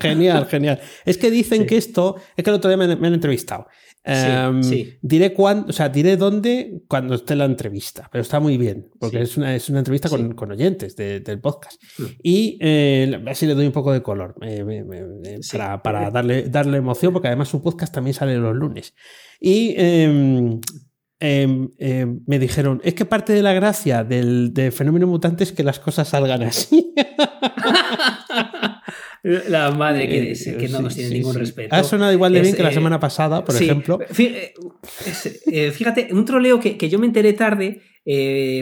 [0.00, 0.80] genial, genial.
[1.04, 2.16] Es que dicen que esto.
[2.36, 3.66] Es que el otro día me han entrevistado.
[4.06, 4.60] Em,
[5.00, 9.22] diré cuándo, o sea, diré dónde cuando esté la entrevista, pero está muy bien, porque
[9.22, 11.82] es, una, es una entrevista con, oyentes del podcast.
[11.98, 12.04] Mm.
[12.22, 14.34] Y eh, así le doy un poco de color
[15.50, 18.94] para, para darle, darle emoción, porque además su podcast también sale los lunes.
[19.40, 19.74] Y
[21.20, 25.52] em, em, me dijeron, es que parte de la gracia del, del fenómeno mutante es
[25.52, 26.94] que las cosas salgan así.
[29.24, 31.74] La madre que, eh, que no nos tiene ningún respeto.
[31.74, 33.98] Ha sonado igual de bien que la eh, semana pasada, por ejemplo.
[34.18, 37.80] Eh, fíjate, un troleo que, yo me enteré tarde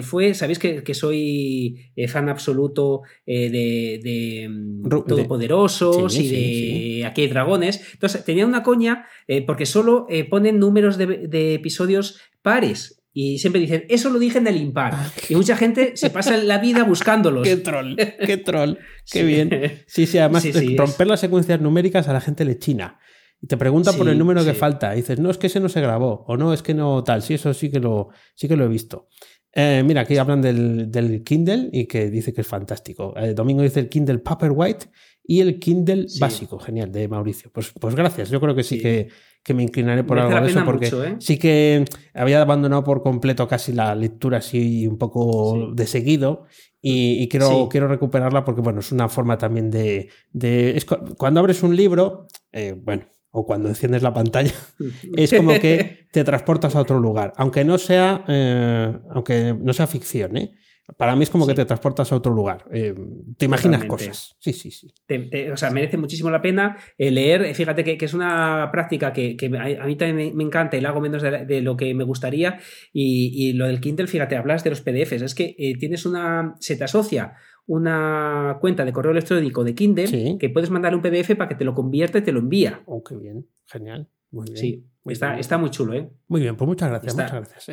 [0.04, 7.82] fue, sabéis que, soy fan absoluto de, mm, Todopoderosos y de Aquí hay dragones.
[7.94, 9.06] Entonces, tenía una coña
[9.48, 12.98] porque solo ponen números de, de episodios pares.
[13.14, 14.94] Y siempre dicen, eso lo dije en el impar.
[14.94, 17.46] Ah, y mucha gente se pasa la vida buscándolos.
[17.46, 18.76] qué troll, qué troll,
[19.10, 19.50] qué bien.
[19.86, 22.98] Sí, sí, además romper las secuencias numéricas a la gente le china.
[23.40, 24.94] Y te pregunta por el número que falta.
[24.94, 26.24] Y dices, no, es que ese no se grabó.
[26.28, 27.22] O no, es que no tal.
[27.22, 29.08] Sí, eso sí que lo, sí que lo he visto.
[29.52, 33.14] Eh, mira, aquí hablan del, Kindle y que dice que es fantástico.
[33.16, 34.86] Eh, Domingo dice el Kindle Paperwhite
[35.24, 36.58] y el Kindle básico.
[36.60, 37.50] Genial, de Mauricio.
[37.52, 38.30] Pues, pues gracias.
[38.30, 39.08] Yo creo que sí, que
[39.42, 41.16] que me inclinaré por algo de eso porque ¿eh?
[41.18, 46.44] sí que había abandonado por completo casi la lectura así un poco de seguido
[46.84, 50.08] y, quiero, quiero recuperarla porque bueno, es una forma también de...
[50.32, 50.84] de
[51.16, 54.52] cuando abres un libro, eh, bueno, o cuando enciendes la pantalla,
[55.16, 59.86] es como que te transportas a otro lugar, aunque no sea, eh, aunque no sea
[59.86, 60.52] ficción, ¿eh?
[60.96, 62.64] Para mí es como que te transportas a otro lugar.
[62.72, 62.92] Eh,
[63.36, 63.88] te imaginas Totalmente.
[63.88, 64.36] cosas.
[64.40, 64.92] Sí, sí, sí.
[65.06, 67.54] Te- te- o sea, merece muchísimo la pena eh, leer.
[67.54, 70.88] Fíjate que, que es una práctica que, que a mí también me, encanta y la
[70.90, 72.58] hago menos de, de lo que me gustaría.
[72.92, 75.22] Y, y lo del Kindle, fíjate, hablas de los PDFs.
[75.22, 76.54] Es que eh, tienes una.
[76.60, 77.34] Se te asocia
[77.66, 80.36] una cuenta de correo electrónico de Kindle Sí.
[80.38, 82.82] que puedes mandarle un PDF para que te lo convierta y te lo envía.
[82.86, 83.46] Oh, qué bien.
[83.66, 84.08] Genial.
[84.30, 84.56] Muy bien.
[84.56, 84.84] Sí,
[85.14, 86.08] está, está muy chulo, ¿eh?
[86.28, 87.68] Muy bien, pues muchas gracias, Está- muchas gracias.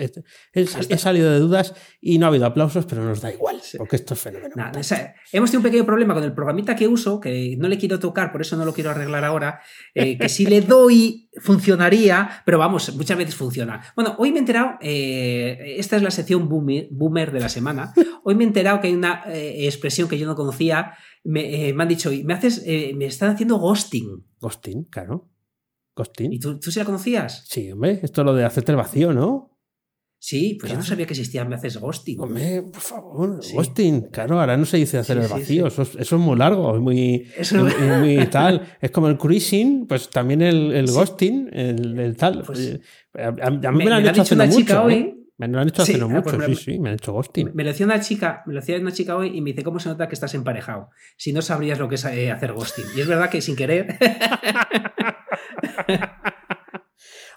[0.53, 0.61] He,
[0.93, 3.77] he- salido de dudas y no ha habido aplausos, pero nos da igual, Sí.
[3.77, 4.27] porque esto es.
[4.55, 7.77] Nada, sea, hemos tenido un pequeño problema con el programita que uso, que no le
[7.77, 9.61] quiero tocar, por eso no lo quiero arreglar ahora,
[9.93, 13.81] eh, que si le doy funcionaría, pero vamos, muchas veces funciona.
[13.95, 17.93] Bueno, hoy me he enterado, eh, esta es la sección boomer, boomer de la semana,
[18.23, 21.83] hoy me he enterado que hay una eh, expresión que yo no conocía, me, me
[21.83, 24.25] han dicho, me haces, me están haciendo ghosting.
[24.39, 25.29] Ghosting, claro.
[25.99, 26.33] Ghosting.
[26.33, 27.45] ¿Y tú, tú sí la conocías?
[27.47, 29.57] Sí, hombre, esto es lo de hacerte el vacío, ¿no?
[30.21, 30.89] Sí, pues yo no Claro.
[30.89, 32.19] sabía que existía me haces ghosting.
[32.19, 33.53] Hombre, por favor, Sí.
[33.55, 34.01] ghosting.
[34.11, 35.73] Claro, ahora no se dice hacer Sí, el vacío, sí.
[35.73, 38.67] Eso, es, eso es muy largo, es muy, Eso- muy, muy tal.
[38.81, 42.43] Es como el cruising, pues también el, el ghosting, el, el tal.
[42.45, 42.81] Pues, Eh,
[43.17, 44.83] a, a- a mí me, me- lo han me hecho hace chica mucho.
[44.83, 44.93] hoy.
[44.93, 45.15] ¿eh?
[45.37, 47.51] Me lo han hecho hace no ah, mucho, pues sí, sí, me han hecho ghosting.
[47.53, 49.79] Me lo decía una chica, me lo decía una chica hoy y me dice, ¿cómo
[49.79, 50.89] se nota que estás emparejado?
[51.15, 52.83] Si no sabrías lo que es eh, hacer ghosting.
[52.97, 53.97] Y es verdad que sin querer.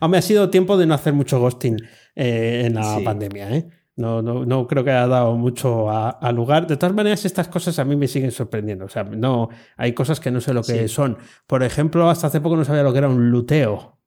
[0.00, 1.76] Hombre, ha sido tiempo de no hacer mucho ghosting
[2.16, 3.04] eh, en la Sí.
[3.04, 3.68] pandemia, ¿eh?
[3.94, 6.66] No, no, no creo que haya dado mucho a, a lugar.
[6.66, 8.86] De todas maneras, estas cosas a mí me siguen sorprendiendo.
[8.86, 10.90] O sea, no, hay cosas que no sé lo que Sí.
[10.94, 11.18] son.
[11.46, 13.98] Por ejemplo, hasta hace poco no sabía lo que era un luteo.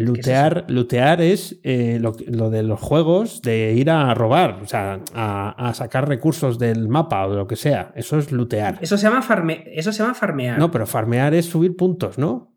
[0.00, 5.00] Lutear, lutear es eh, lo, lo de los juegos de ir a robar, o sea,
[5.12, 7.92] a, a sacar recursos del mapa o de lo que sea.
[7.96, 8.78] Eso es lutear.
[8.80, 10.56] Eso se llama, farme, eso se llama farmear.
[10.58, 12.54] No, pero farmear es subir puntos, ¿no?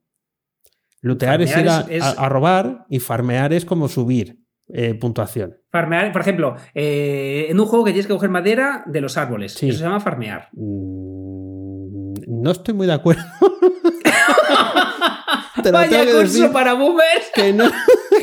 [1.02, 4.94] Lutear es ir a, es- es- a- a robar y farmear es como subir eh,
[4.94, 5.58] puntuación.
[5.72, 9.54] Farmear, por ejemplo, eh, en un juego que tienes que coger madera de los árboles.
[9.56, 9.70] Sí.
[9.70, 10.50] Eso se llama farmear.
[10.54, 13.24] Mm, No estoy muy de acuerdo.
[15.62, 17.32] Te lo Vaya tengo que curso decir para boomers.
[17.34, 17.70] que no,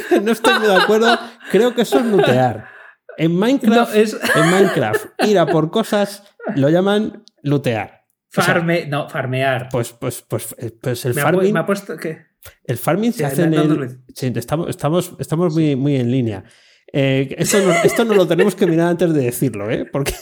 [0.08, 1.18] que no estoy de acuerdo.
[1.50, 2.68] Creo que eso es lutear.
[3.16, 6.22] En Minecraft, No, es en Minecraft, ir a por cosas
[6.54, 8.04] lo llaman lutear.
[8.30, 9.68] O sea, farme, no, farmear.
[9.70, 12.26] Pues, pues, pues, eh, pues el me, farming, me ha puesto que.
[12.64, 14.00] el farming se Sí, hace en el.
[14.14, 16.44] Sí, estamos, estamos, estamos muy, muy en línea.
[16.92, 19.84] Eh, esto, no, esto no lo tenemos que mirar antes de decirlo, ¿eh?
[19.84, 20.12] Porque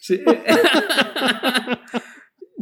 [0.00, 0.22] Sí.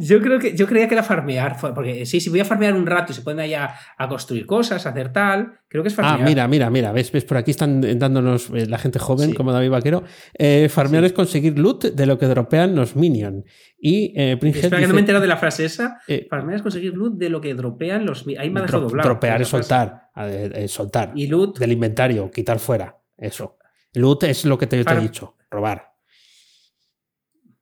[0.01, 2.85] Yo creo que yo creía que era farmear, porque sí, si voy a farmear un
[2.85, 5.95] rato y se pueden ahí a, a construir cosas, a hacer tal, creo que es
[5.95, 6.21] farmear.
[6.21, 9.35] Ah, mira, mira, mira, ves, ves, por aquí están dándonos eh, la gente joven Sí.
[9.35, 10.03] como David Vaquero.
[10.37, 11.07] Eh, farmear Sí.
[11.07, 13.43] es conseguir loot de lo que dropean los minions.
[13.77, 15.99] Y eh, Espera que no me he enterado de la frase esa.
[16.07, 18.25] eh, Farmear es conseguir loot de lo que dropean los.
[18.25, 19.09] mi- Ahí me ha dejado dro- doblado.
[19.09, 21.11] dropear es soltar, eh, eh, soltar.
[21.15, 21.59] Y loot.
[21.59, 22.97] Del inventario, quitar fuera.
[23.17, 23.57] Eso.
[23.95, 25.88] Loot es lo que te, yo te he dicho, robar.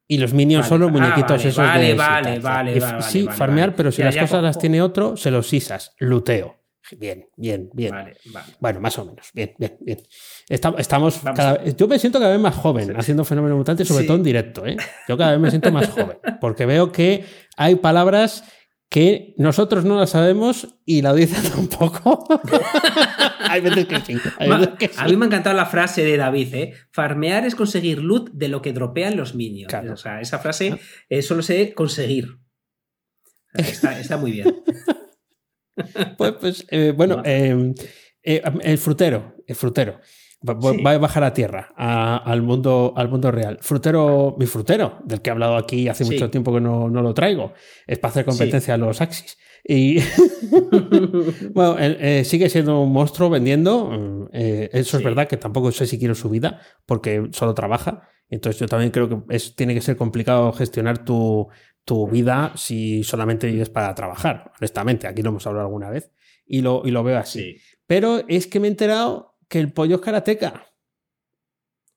[0.08, 0.70] Y los minions Vale.
[0.70, 4.00] son los Ah, muñequitos vale, esos vale, de vale, vale, vale, Sí, farmear, pero si
[4.00, 5.94] Ya, las ya cosas las tiene otro, se los sisas.
[6.00, 6.56] Luteo.
[6.98, 7.92] Bien, bien, bien.
[7.92, 8.54] Vale, vale.
[8.62, 9.28] Bueno, más o menos.
[9.34, 10.00] Bien, bien, bien.
[10.48, 14.08] Esta- estamos cada yo me siento cada vez más joven haciendo fenómeno mutante, sobre Sí.
[14.08, 14.66] todo en directo.
[14.66, 14.78] ¿eh?
[15.10, 17.26] Yo cada vez me siento más joven, porque veo que
[17.58, 18.46] hay palabras
[18.90, 22.28] que nosotros no las sabemos y la audiencia tampoco.
[23.40, 24.18] hay veces que sí.
[24.40, 24.94] Hay Ma- veces que sí.
[24.98, 26.74] A mí me ha encantado la frase de David, ¿eh?
[26.92, 29.70] Farmear es conseguir loot de lo que dropean los minions.
[29.70, 29.94] Claro.
[29.94, 32.38] O sea, esa frase eh, solo sé conseguir.
[33.54, 34.64] Está, está muy bien.
[36.18, 37.24] Pues, pues, eh, bueno, No.
[37.26, 37.74] eh,
[38.24, 40.00] eh, el frutero, el frutero.
[40.48, 40.82] Va, va- Sí.
[40.82, 43.58] va a bajar a tierra, a- al, mundo, al mundo real.
[43.62, 46.12] Frutero, mi frutero, del que he hablado aquí hace Sí.
[46.14, 47.54] mucho tiempo que no, no lo traigo,
[47.86, 49.38] es para hacer competencia a los Axis.
[49.70, 49.98] Y
[51.54, 53.86] bueno, eh, sigue siendo un monstruo vendiendo.
[53.92, 58.08] mm, eh, eso es verdad que tampoco sé si quiero su vida, porque solo trabaja.
[58.30, 61.48] Entonces yo también creo que es, tiene que ser complicado gestionar tu,
[61.86, 65.08] tu vida si solamente vives para trabajar, honestamente.
[65.08, 66.12] Aquí lo hemos hablado alguna vez
[66.46, 67.40] y lo, y lo veo así.
[67.40, 67.56] Sí.
[67.88, 70.66] Pero es que me he enterado que el pollo es karateca.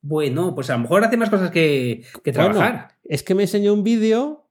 [0.03, 2.97] Bueno, pues a lo mejor hace más cosas que, que Bueno, trabajar.
[3.05, 4.49] es que me enseñó un vídeo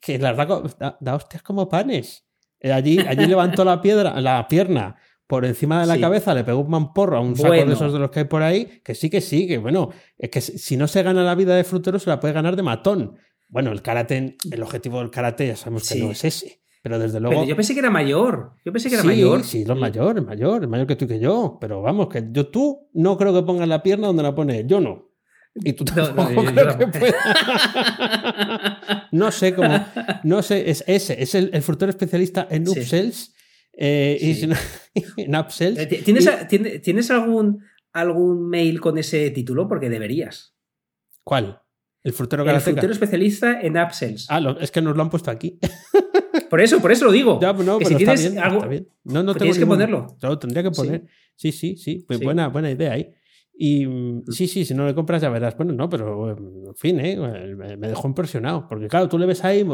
[0.00, 2.26] que la verdad da, da hostias como panes.
[2.60, 6.00] Eh, Allí, allí levantó la piedra, la pierna por encima de la Sí.
[6.00, 7.66] cabeza, le pegó un mamporro a un saco Bueno.
[7.66, 10.30] de esos de los que hay por ahí, que sí, que sí, que bueno, es
[10.30, 13.18] que si no se gana la vida de frutero, se la puede ganar de matón.
[13.48, 16.02] Bueno, el karate, el objetivo del karate ya sabemos que Sí.
[16.02, 17.34] no es ese, pero desde luego...
[17.36, 18.52] Pero yo pensé que era mayor.
[18.62, 19.42] Yo pensé que era sí, mayor.
[19.42, 21.56] Sí, lo mayor, es mayor, es mayor que tú y que yo.
[21.58, 24.66] Pero vamos, que yo tú no creo que pongas la pierna donde la pone él,
[24.66, 25.08] yo no.
[25.54, 26.98] Y tú No, no, tampoco yo- yo creo que tampoco.
[26.98, 27.14] pueda.
[29.12, 29.86] No sé cómo.
[30.24, 32.80] No sé, es ese, es el, el frutero especialista en Sí.
[32.80, 33.34] upsells.
[33.72, 34.46] Eh, Sí.
[34.46, 34.54] no,
[35.16, 35.78] en upsells.
[35.78, 37.62] Eh, ¿Tienes, Y- ¿tienes algún,
[37.94, 39.68] algún mail con ese título?
[39.68, 40.54] Porque deberías.
[41.22, 41.62] ¿Cuál?
[42.02, 44.26] El frutero El frutero especialista en upsells.
[44.28, 45.58] Ah, lo- es que nos lo han puesto aquí.
[46.54, 47.40] Por eso, por eso lo digo.
[47.42, 48.88] Ya, no, que pero si está tienes bien, algo- está bien.
[49.02, 50.06] No, no Pero tengo tienes que ponerlo.
[50.22, 51.04] Lo tendría que poner.
[51.34, 52.04] Sí, sí, sí.
[52.06, 52.24] Pues Sí.
[52.24, 53.12] Buena, buena idea ahí.
[53.58, 55.56] Y mm, sí, sí, si no le compras ya verás.
[55.56, 56.36] Bueno, no, pero eh,
[56.68, 57.16] en fin, ¿eh?
[57.76, 58.68] me dejó impresionado.
[58.68, 59.66] Porque claro, tú le ves ahí,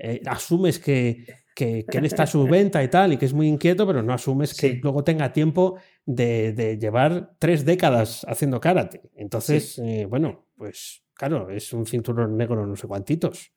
[0.00, 1.24] eh, asumes que,
[1.54, 4.02] que, que él está a su venta y tal, y que es muy inquieto, pero
[4.02, 9.00] no asumes que luego tenga tiempo de, de llevar tres décadas haciendo karate.
[9.14, 13.52] Entonces, eh, bueno, pues claro, es un cinturón negro no sé cuantitos.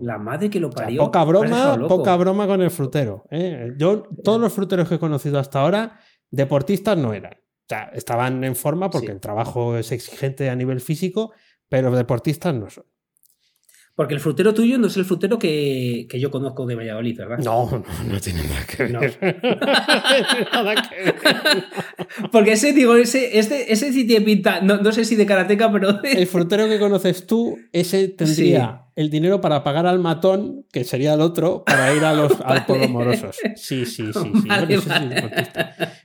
[0.00, 1.00] La madre que lo o sea, parió.
[1.04, 3.24] poca broma, poca broma con el frutero.
[3.30, 3.72] ¿eh?
[3.76, 6.00] Yo, todos los fruteros que he conocido hasta ahora,
[6.30, 7.34] deportistas no eran.
[7.34, 9.12] O sea, estaban en forma porque Sí.
[9.12, 11.32] el trabajo es exigente a nivel físico,
[11.68, 12.84] pero deportistas no son.
[13.98, 17.38] Porque el frutero tuyo no es el frutero que, que yo conozco de Valladolid, ¿verdad?
[17.38, 18.92] No, no, no tiene nada que ver.
[18.92, 19.00] No.
[20.52, 21.14] nada que ver.
[22.30, 25.72] Porque ese, digo, ese, este, ese sí tiene pinta, no, no sé si de karateca,
[25.72, 30.64] pero de- El frutero que conoces tú, ese tendría el dinero para pagar al matón,
[30.72, 32.60] que sería el otro, para ir a los al Vale.
[32.68, 33.36] pueblo morosos.
[33.56, 34.12] Sí, sí, sí.
[34.12, 34.32] sí.
[34.46, 35.50] Vale, Bueno, ese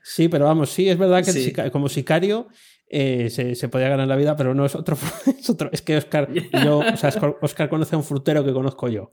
[0.04, 0.30] sí vale.
[0.32, 1.44] pero vamos, sí, es verdad que el Sí.
[1.46, 2.48] sica- como sicario
[2.96, 4.96] eh, se, se podía ganar la vida, pero no es otro.
[5.40, 6.30] Es, otro, es que Oscar,
[6.64, 7.10] yo, o sea,
[7.42, 9.12] Oscar- conoce a un frutero que conozco yo.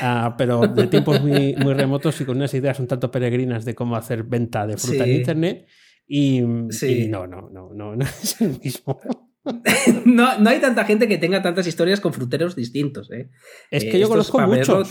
[0.00, 3.74] Ah, pero de tiempos muy, muy remotos y con unas ideas un tanto peregrinas de
[3.74, 5.66] cómo hacer venta de fruta en internet.
[6.06, 7.04] Y, Sí.
[7.04, 8.98] y no, no, no, no, no es el mismo.
[10.04, 13.10] no, no hay tanta gente que tenga tantas historias con fruteros distintos.
[13.12, 13.30] ¿eh?
[13.70, 14.90] Es Eh, que yo estos, conozco muchos.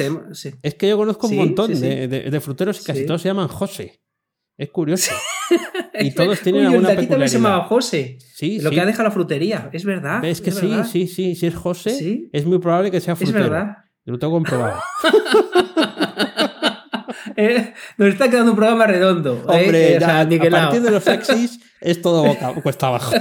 [0.64, 1.80] Es que yo conozco un montón.
[1.80, 4.02] De, de- de fruteros y casi todos se llaman José.
[4.58, 5.12] Es curioso.
[6.06, 7.64] Y todos tienen Uy, el alguna de aquí también se llamaba.
[7.66, 8.18] José.
[8.34, 8.76] Sí, Lo sí.
[8.76, 9.70] que ha dejado la frutería.
[9.74, 10.24] Es verdad.
[10.26, 10.86] Es que es sí, verdad.
[10.86, 11.36] sí, sí.
[11.36, 12.30] Si es José, Sí.
[12.34, 13.44] es muy probable que sea Es frutero.
[13.46, 13.78] verdad.
[14.06, 14.80] Yo lo tengo comprobado.
[17.40, 19.36] Eh, nos está quedando un programa redondo.
[19.36, 19.42] ¿eh?
[19.66, 20.64] Hombre, Eh, o ya, sea, a niquelado.
[20.66, 23.12] partir de los sexys es todo boca, cuesta abajo.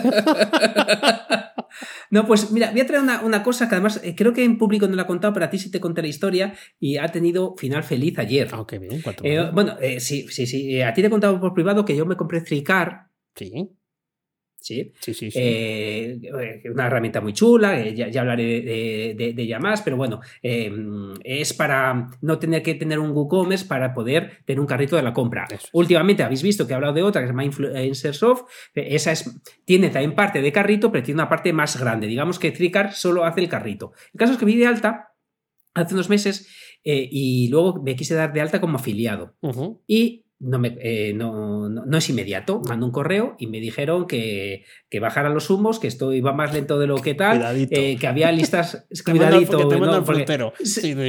[2.11, 4.59] No, pues mira, voy a traer una, una cosa que además eh, creo que en
[4.59, 7.09] público no la he contado, pero a ti sí te conté la historia y ha
[7.09, 8.49] tenido final feliz ayer.
[8.53, 9.01] Ah, qué bien.
[9.03, 10.81] cuánto Eh, bueno, eh, sí, sí, sí.
[10.83, 13.07] A ti te he contado por privado que yo me compré Tricar,
[13.37, 13.53] Sí,
[14.67, 14.93] ¿sí?
[15.01, 15.31] sí, sí.
[15.31, 15.39] sí.
[15.41, 19.83] Eh, eh, una herramienta muy chula, eh, ya, ya hablaré de, de- de ella más,
[19.83, 20.71] pero bueno, eh,
[21.25, 25.13] es para no tener que tener un WooCommerce para poder tener un carrito de la
[25.13, 25.47] compra.
[25.51, 25.69] Eso.
[25.73, 28.43] Últimamente habéis visto que he hablado de otra que se llama Influencersoft,
[28.75, 32.07] esa es, tiene también parte de carrito, pero tiene una parte más grande.
[32.07, 33.93] Digamos que Tricar solo hace el carrito.
[34.13, 35.13] El caso es que vi de alta
[35.75, 36.49] hace unos meses
[36.83, 39.35] y luego me quise dar de alta como afiliado.
[39.87, 42.61] Y no, me, eh, no, no, no es inmediato.
[42.69, 46.53] Mando un correo y me dijeron que, que bajara los humos, que esto iba más
[46.53, 48.87] lento de lo que tal, eh, que había listas.
[49.07, 50.53] Al- cuidadito, que te manda al Porque- frutero.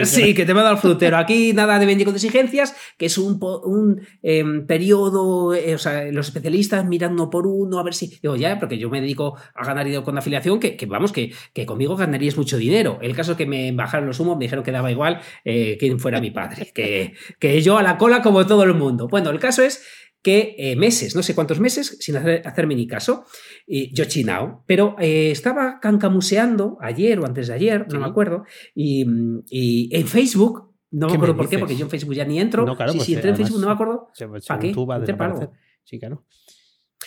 [0.07, 1.17] Sí, que te manda al frutero.
[1.17, 6.05] Aquí nada de venir con exigencias, que es un, un em, periodo, eh, o sea,
[6.11, 8.07] los especialistas miran uno por uno, a ver si.
[8.21, 11.33] Digo, ya, porque yo me dedico a ganar dinero con afiliación, que, que vamos, que,
[11.53, 12.97] que conmigo ganarías mucho dinero.
[13.01, 15.99] El caso es que me bajaron los humos, me dijeron que daba igual eh, quién
[15.99, 19.07] fuera mi padre, que, que yo a la cola como todo el mundo.
[19.17, 19.83] Bueno, el caso es
[20.21, 23.25] que eh, meses, no sé cuántos meses, sin hacer, hacerme ni caso,
[23.65, 28.43] y yo chinao, pero eh, estaba cancamuseando ayer o antes de ayer, no me acuerdo,
[28.75, 29.05] y,
[29.49, 32.25] y en Facebook, no me ¿Qué me acuerdo por qué, porque yo en Facebook ya
[32.25, 34.09] ni entro, No, claro, sí, pues, sí, entré en Facebook, no me acuerdo,
[34.47, 34.71] ¿Para qué?
[34.71, 35.51] tú te pago.
[35.83, 36.25] Sí, claro.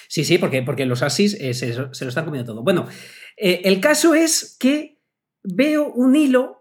[0.09, 2.65] Sí, sí, porque, porque los asis eh, se, se lo están comiendo todo.
[2.65, 2.89] Bueno,
[3.37, 4.99] el caso es que
[5.45, 6.59] veo un hilo,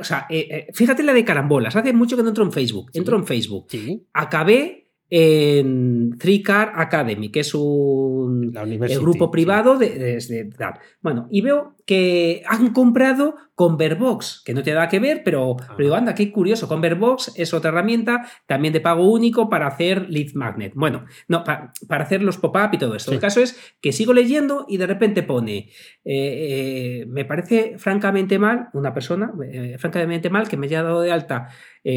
[0.00, 0.26] o sea,
[0.72, 4.06] fíjate la de carambolas, hace mucho que no entro en Facebook, entro en Facebook, Sí,
[4.12, 8.52] acabé en Three Car Academy, que es un
[9.00, 10.80] grupo privado de, de- de.
[11.00, 15.74] Bueno, y veo que han comprado Converbox, que no tiene nada que ver, pero, Ah.
[15.76, 16.68] pero digo, anda, qué curioso.
[16.68, 20.72] Converbox es otra herramienta también de pago único para hacer lead magnet.
[20.74, 23.12] Bueno, no, pa- para hacer los pop-up y todo esto.
[23.12, 23.14] Sí.
[23.14, 25.70] El caso es que sigo leyendo y de repente pone, eh,
[26.04, 31.12] eh, me parece francamente mal, una persona, eh, francamente mal que me haya dado de
[31.12, 31.48] alta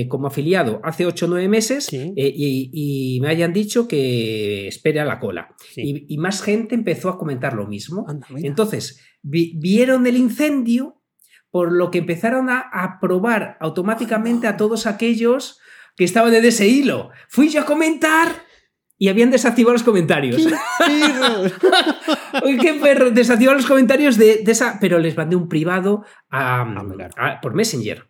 [0.08, 2.14] como afiliado hace 8 o 9 meses Sí.
[2.16, 2.70] y,
[3.16, 5.56] y me hayan dicho que espere a la cola.
[5.74, 5.82] Sí.
[6.08, 8.06] Y, y más gente empezó a comentar lo mismo.
[8.08, 8.28] Anda.
[8.38, 11.02] Entonces, vi- vieron el incendio,
[11.52, 15.60] por lo que empezaron a aprobar automáticamente a todos aquellos
[15.96, 17.10] que estaban en ese hilo.
[17.28, 18.28] Fui yo a comentar
[18.98, 20.36] y habían desactivado los comentarios.
[22.62, 27.10] Qué perro, desactivaron los comentarios de, de esa, pero les mandé un privado a- Ah,
[27.18, 28.08] a- por Messenger.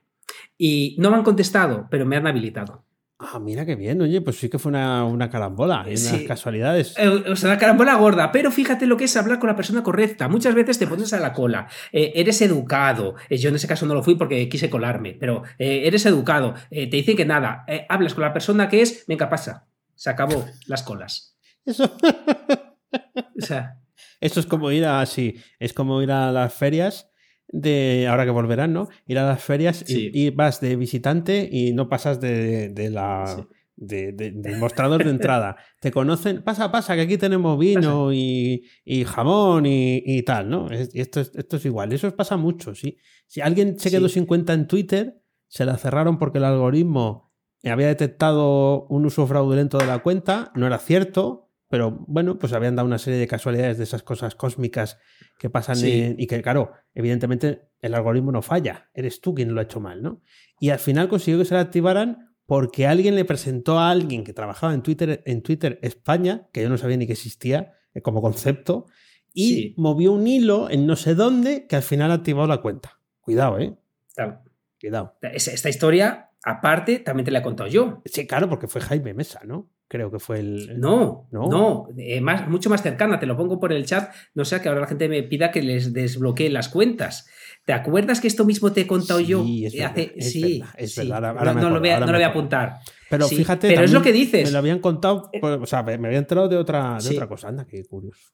[0.57, 2.85] Y no me han contestado, pero me han habilitado.
[3.21, 6.25] Ah, mira qué bien, oye, pues sí que fue una, una carambola, y unas Sí.
[6.25, 6.93] casualidades.
[6.97, 9.83] Eh, O sea, una carambola gorda, pero fíjate lo que es hablar con la persona
[9.83, 10.29] correcta.
[10.29, 13.15] Muchas veces te pones a la cola, eh, eres educado.
[13.29, 16.53] Eh, yo en ese caso no lo fui porque quise colarme, pero eh, eres educado.
[16.71, 19.67] Eh, te dicen que nada, hablas con la persona que es, venga, pasa.
[19.95, 21.37] Se acabó las colas.
[21.65, 23.79] Eso, O sea,
[24.21, 27.08] eso es como ir a, sí, es como ir a las ferias
[27.51, 28.89] de, ahora que volverán, ¿no?
[29.07, 30.11] Ir a las ferias y- Sí.
[30.13, 33.25] y, vas de visitante y no pasas de, de la...
[33.37, 33.43] Sí.
[33.81, 35.55] de- de- del mostrador de entrada.
[35.79, 40.69] Te conocen, pasa, pasa, que aquí tenemos vino y, y jamón y, y tal, ¿no?
[40.69, 41.93] Es- esto, es, esto es igual.
[41.93, 42.97] Eso pasa mucho, sí.
[43.25, 44.15] Si alguien se quedó Sí.
[44.15, 47.31] sin cuenta en Twitter, se la cerraron porque el algoritmo
[47.63, 52.75] había detectado un uso fraudulento de la cuenta, no era cierto, pero bueno, pues habían
[52.75, 54.97] dado una serie de casualidades de esas cosas cósmicas
[55.37, 56.01] que pasan Sí.
[56.01, 59.79] en- y que, claro, evidentemente el algoritmo no falla, eres tú quien lo ha hecho
[59.79, 60.21] mal, ¿no?
[60.59, 64.33] Y al final consiguió que se la activaran porque alguien le presentó a alguien que
[64.33, 68.21] trabajaba en Twitter, en Twitter España, que yo no sabía ni que existía eh, como
[68.21, 68.85] concepto,
[69.33, 69.73] y Sí.
[69.77, 72.99] movió un hilo en no sé dónde que al final activó la cuenta.
[73.21, 73.77] Cuidado, ¿eh?
[74.15, 74.41] tal.
[74.81, 75.15] Cuidado.
[75.21, 78.01] Esta historia, aparte, también te la he contado yo.
[78.05, 79.69] Sí, claro, porque fue Jaime Mesa, ¿no?
[79.89, 80.79] Creo que fue el...
[80.79, 81.49] No, ¿No?
[81.49, 84.69] no, eh, más, mucho más cercana, te lo pongo por el chat, no sea que
[84.69, 87.27] ahora la gente me pida que les desbloquee las cuentas.
[87.65, 89.43] ¿Te acuerdas que esto mismo te he contado Sí, yo?
[89.65, 90.99] es hace- es sí, verdad, es sí.
[91.01, 92.75] verdad, ahora- ahora no, lo voy a, no lo voy a apuntar.
[93.09, 94.43] Pero Sí, fíjate, pero es lo que dices.
[94.45, 97.47] Me lo habían contado, pues, o sea, me habían enterado de otra, de otra cosa.
[97.47, 98.29] Anda, qué curioso.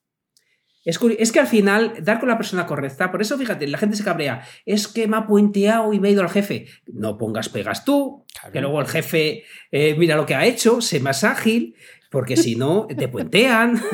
[0.86, 4.04] Es, que al final, dar con la persona correcta, por eso fíjate, la gente se
[4.04, 6.66] cabrea, es que me ha puenteado y me ha ido al jefe.
[6.86, 8.52] No pongas pegas tú, Claro.
[8.52, 11.74] que luego el jefe eh, mira lo que ha hecho, sé más ágil,
[12.10, 13.82] porque si no, te puentean.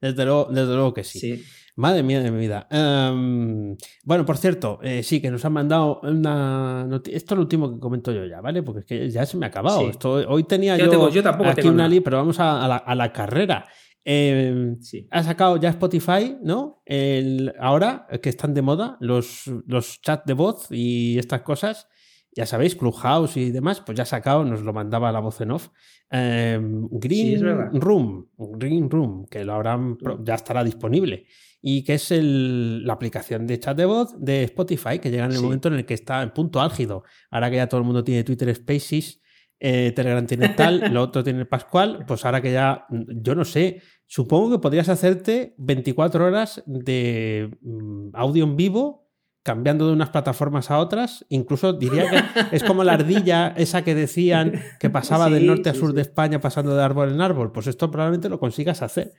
[0.00, 1.18] Desde luego, desde luego que sí.
[1.18, 1.44] Sí.
[1.76, 2.66] Madre mía de mi vida.
[2.70, 7.74] Em, bueno, por cierto, eh, sí, que nos han mandado una Esto es lo último
[7.74, 8.62] que comento yo ya, ¿vale?
[8.62, 9.80] Porque es que ya se me ha acabado.
[9.80, 9.86] Sí.
[9.90, 12.64] Esto, hoy tenía Yo yo, tengo- yo tampoco aquí tengo una li, pero vamos a,
[12.64, 13.66] a la, a la carrera.
[14.08, 15.08] Em, Sí.
[15.10, 16.80] ha sacado ya Spotify, ¿no?
[16.86, 21.88] El, ahora eh, que están de moda los, los chats de voz y estas cosas,
[22.30, 25.50] ya sabéis, Clubhouse y demás, pues ya ha sacado, nos lo mandaba la voz en
[25.50, 25.70] off,
[26.08, 27.44] em, Green Sí.
[27.80, 31.26] Room, Green Room, que lo habrán, ya estará disponible.
[31.60, 35.32] Y que es el- la aplicación de chat de voz de Spotify, que llega en
[35.32, 35.42] el Sí.
[35.42, 37.02] momento en el que está en punto álgido.
[37.28, 39.20] Ahora que ya todo el mundo tiene Twitter Spaces,
[39.58, 43.82] eh, Telegram tiene tal, lo otro tiene Pascual, pues ahora que ya, yo no sé,
[44.06, 49.06] supongo que podrías hacerte 24 horas de mm, audio en vivo
[49.42, 53.94] cambiando de unas plataformas a otras, incluso diría que es como la ardilla esa que
[53.94, 55.94] decían que pasaba del norte a sí, sur sí.
[55.94, 59.12] de España pasando de árbol en árbol, pues esto probablemente lo consigas hacer.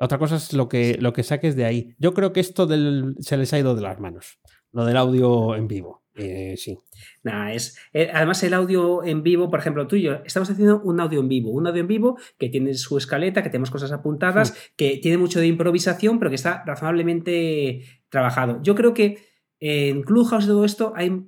[0.00, 1.96] Otra cosa es lo que, lo que saques de ahí.
[1.98, 4.38] Yo creo que esto del, se les ha ido de las manos,
[4.70, 6.01] lo del audio en vivo.
[6.14, 6.78] Eh, sí.
[7.22, 10.80] Nah, es, eh, además, el audio en vivo, por ejemplo, tú y yo, estamos haciendo
[10.82, 11.50] un audio en vivo.
[11.50, 15.40] Un audio en vivo que tiene su escaleta, que tenemos cosas apuntadas, que tiene mucho
[15.40, 18.60] de improvisación, pero que está razonablemente trabajado.
[18.62, 19.18] Yo creo que
[19.58, 21.24] en Clubhouse y todo esto hay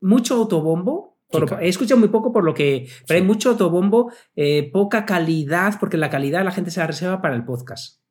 [0.00, 1.18] mucho autobombo.
[1.28, 1.62] por Sí, lo- claro.
[1.64, 2.86] He escuchado muy poco por lo que.
[3.08, 7.22] Pero hay mucho autobombo, eh, poca calidad, porque la calidad la gente se la reserva
[7.22, 8.02] para el podcast.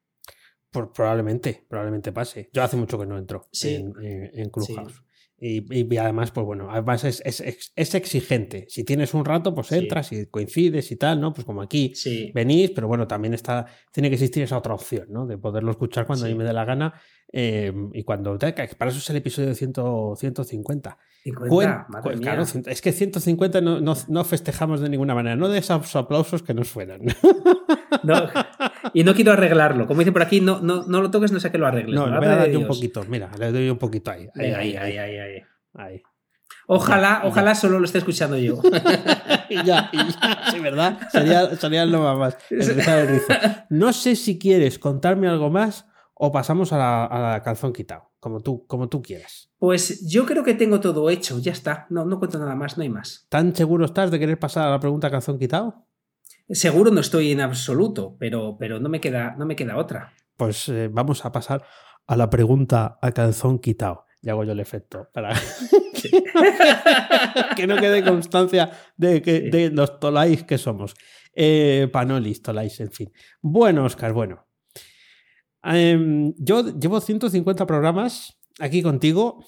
[0.72, 2.50] Por- probablemente, probablemente pase.
[2.52, 3.48] Yo hace mucho que no entro
[3.78, 5.04] en, en- en Clubhouse.
[5.44, 7.42] Y, y además, pues bueno, además es, es-
[7.76, 8.68] es- exigente.
[8.70, 9.76] Si tienes un rato, pues Sí.
[9.76, 11.34] entras y coincides y tal, ¿no?
[11.34, 12.32] Pues como aquí Sí.
[12.36, 15.26] venís, pero bueno, también está, tiene que existir esa otra opción, ¿no?
[15.26, 16.34] De poderlo escuchar cuando a Sí.
[16.36, 16.94] mí me dé la gana
[17.34, 18.38] eh, y cuando...
[18.38, 19.74] Para eso es el episodio 100,
[20.16, 20.98] 150.
[21.24, 22.22] 50, Cuen- madre mía.
[22.22, 26.44] claro, es que 150 no, no, no festejamos de ninguna manera, no de esos aplausos
[26.44, 27.02] que nos fueran.
[28.04, 28.14] No,
[28.94, 29.88] y no quiero arreglarlo.
[29.88, 31.96] Como dicen por aquí, no, no, no lo toques, no sé que lo arregles.
[31.96, 34.28] No, le voy a dar de yo un poquito, mira, le doy un poquito ahí.
[34.36, 35.42] ahí, ahí, ahí, ahí,
[35.76, 36.02] ahí.
[36.68, 38.62] Ojalá, Ya, ojalá solo lo esté escuchando yo.
[39.50, 41.00] y ya, y ya, sí, ¿verdad?
[41.12, 42.38] Sería, sería lo más.
[42.50, 43.22] el.
[43.70, 48.12] No sé si quieres contarme algo más o pasamos a la, a la calzón quitado,
[48.20, 49.50] como tú, como tú quieras.
[49.58, 51.88] Pues yo creo que tengo todo hecho, ya está.
[51.90, 53.26] No, no cuento nada más, no hay más.
[53.30, 55.88] ¿Tan seguro estás de querer pasar a la pregunta calzón quitado?
[56.52, 60.14] Seguro no estoy en absoluto, pero, pero no, me queda, no me queda otra.
[60.38, 61.64] Pues eh, vamos a pasar
[62.08, 64.06] a la pregunta a calzón quitado.
[64.22, 65.34] Y hago yo el efecto para
[67.56, 69.50] que no quede constancia de, que, Sí.
[69.50, 70.94] de los tolais que somos.
[71.34, 73.12] Eh, panolis, tolais, en fin.
[73.42, 74.46] Bueno, Oscar, bueno.
[75.64, 79.44] Em, yo llevo 150 programas aquí contigo.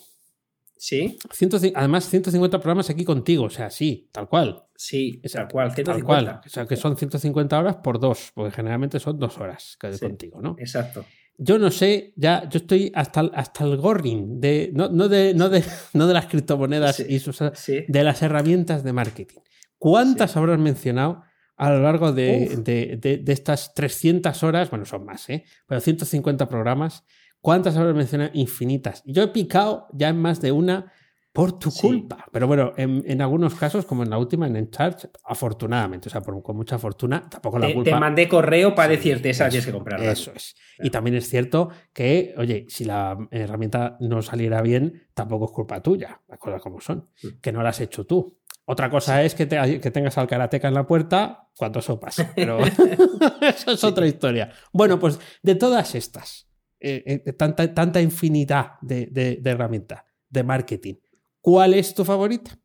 [0.85, 1.17] ¿Sí?
[1.31, 3.45] 150 además, 150 programas aquí contigo.
[3.45, 4.63] O sea, sí, tal cual.
[4.75, 6.05] Sí, Exacto, tal cual, Tal 150.
[6.05, 6.41] cual.
[6.45, 9.99] O sea, que son 150 horas por dos, porque generalmente son dos horas que Sí.
[10.01, 10.57] contigo, ¿no?
[10.59, 11.05] Exacto.
[11.37, 15.33] Yo no sé, ya, yo estoy hasta, el- hasta el gorring de, no, no de,
[15.33, 15.63] no, de,
[15.93, 17.05] no de las criptomonedas Sí.
[17.07, 17.85] y sus, Sí.
[17.87, 19.39] de las herramientas de marketing.
[19.77, 21.23] ¿Cuántas habrás mencionado
[21.55, 24.69] a lo largo de, de, de, de, estas 300 horas?
[24.69, 25.45] Bueno, son más, ¿eh?
[25.65, 27.05] Pero 150 programas.
[27.43, 28.31] ¿Cuántas habrás mencionado?
[28.35, 29.03] Infinitas.
[29.05, 30.93] Yo he picado ya en más de una
[31.33, 32.25] por tu culpa.
[32.31, 36.21] Pero bueno, en, en, algunos casos, como en la última, en Encharge, afortunadamente, o sea,
[36.21, 37.91] por, con mucha fortuna, tampoco la te, culpa.
[37.91, 40.09] Te mandé correo para decirte, esa tienes que comprarla.
[40.09, 40.55] Eso es.
[40.77, 40.87] Claro.
[40.87, 45.83] Y también es cierto que, oye, si la herramienta no saliera bien, tampoco es culpa
[45.83, 47.39] tuya, las cosas como son, sí.
[47.41, 48.39] que no la has hecho tú.
[48.63, 49.25] Otra cosa sí.
[49.25, 52.59] es que, te, que, tengas al karateca en la puerta cuando sopas, pero
[53.41, 54.53] eso es otra historia.
[54.71, 56.47] Bueno, pues de todas estas,
[56.83, 60.95] eh, eh, tanta, tanta infinidad de, de, de herramientas de marketing,
[61.43, 62.57] ¿Cuál es tu favorita?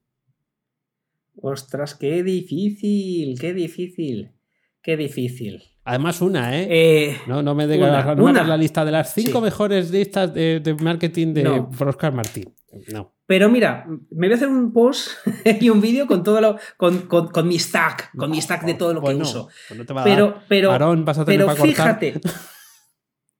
[1.42, 4.30] Ostras, qué difícil, qué difícil,
[4.80, 5.64] qué difícil.
[5.82, 6.68] Además, una, ¿eh?
[6.70, 8.44] eh no, no me digas no una.
[8.44, 9.44] la lista de las cinco sí.
[9.44, 11.70] mejores listas de, de marketing de no.
[11.76, 12.54] Oscar Martín.
[12.92, 13.16] No.
[13.26, 15.10] Pero mira, me voy a hacer un post
[15.60, 18.74] y un vídeo con todo lo, con, con, con, mi stack, con mi stack de
[18.74, 19.48] todo lo que bueno, uso.
[19.66, 22.20] Pues no pero, pero, Aarón, vas a tener pero para fíjate.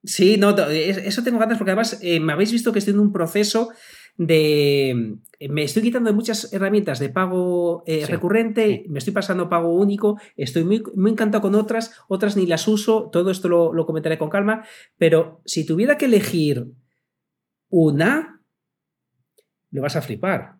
[0.09, 3.13] Sí, no, eso tengo ganas porque además eh, me habéis visto que estoy en un
[3.13, 3.69] proceso
[4.17, 5.19] de
[5.51, 8.89] me estoy quitando de muchas herramientas de pago eh, sí, recurrente, sí.
[8.89, 13.11] me estoy pasando pago único, estoy muy, muy encantado con otras, otras ni las uso,
[13.13, 14.65] todo esto lo, lo, comentaré con calma,
[14.97, 16.69] pero si tuviera que elegir
[17.69, 18.43] una,
[19.71, 20.58] lo vas a flipar.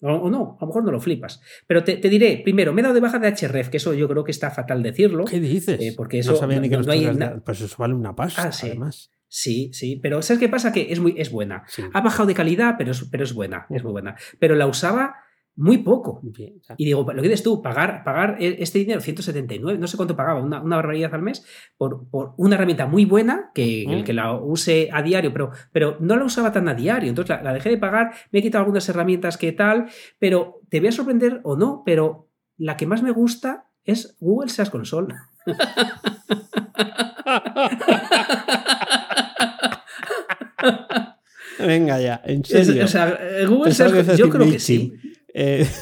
[0.00, 1.40] O, o no, a lo mejor no lo flipas.
[1.66, 4.08] Pero te, te, diré, primero, me he dado de baja de HRF, que eso yo
[4.08, 5.24] creo que está fatal decirlo.
[5.24, 5.80] ¿Qué dices?
[5.80, 7.40] Eh, porque eso no sabía ni que no, no hay na...
[7.44, 8.68] Pues eso vale una pasta, ah, sí.
[8.68, 9.12] además.
[9.28, 10.72] Sí, sí, pero ¿sabes qué pasa?
[10.72, 11.62] Que es, muy, es buena.
[11.68, 11.84] Sí.
[11.92, 14.16] Ha bajado de calidad, pero es, pero es buena, es muy buena.
[14.40, 15.14] Pero la usaba
[15.60, 16.20] muy poco.
[16.22, 19.96] Bien, y digo, lo que dices tú, pagar, pagar e, este dinero, 179, no sé
[19.96, 21.44] cuánto pagaba, una, una barbaridad al mes,
[21.76, 25.98] por, por, una herramienta muy buena, que el que la use a diario, pero, pero
[26.00, 27.10] no la usaba tan a diario.
[27.10, 29.88] Entonces la, la dejé de pagar, me he quitado algunas herramientas que tal,
[30.18, 34.48] pero te voy a sorprender o no, pero la que más me gusta es Google
[34.48, 35.14] SaaS Console.
[41.58, 42.84] Venga ya, en serio.
[42.84, 44.94] Es, o sea, Google Search, yo creo que sí.
[45.34, 45.68] Eh...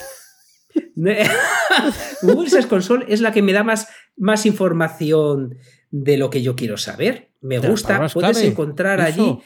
[2.22, 5.59] Google Search Console es la que me da más, más información
[5.90, 7.30] de lo que yo quiero saber.
[7.40, 8.46] Me gusta, puedes clave?
[8.46, 9.38] encontrar allí.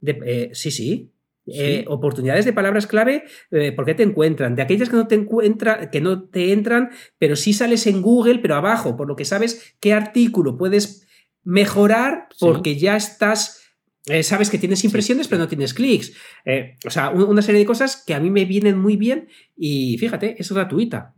[0.00, 1.12] De, eh, sí, sí.
[1.46, 1.52] ¿Sí?
[1.54, 4.56] Eh, oportunidades de palabras clave, eh, ¿por qué te encuentran?
[4.56, 8.40] De aquellas que no te encuentran, que no te entran, pero sí sales en Google,
[8.40, 11.06] pero abajo, por lo que sabes qué artículo puedes
[11.44, 12.80] mejorar porque sí.
[12.80, 13.65] ya estás
[14.06, 15.30] eh, sabes que tienes impresiones, sí.
[15.30, 16.12] pero no tienes clics.
[16.44, 19.98] Eh, o sea, una serie de cosas que a mí me vienen muy bien y
[19.98, 21.14] fíjate, es gratuita.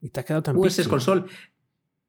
[0.00, 1.24] Y te ha quedado tan Google Console.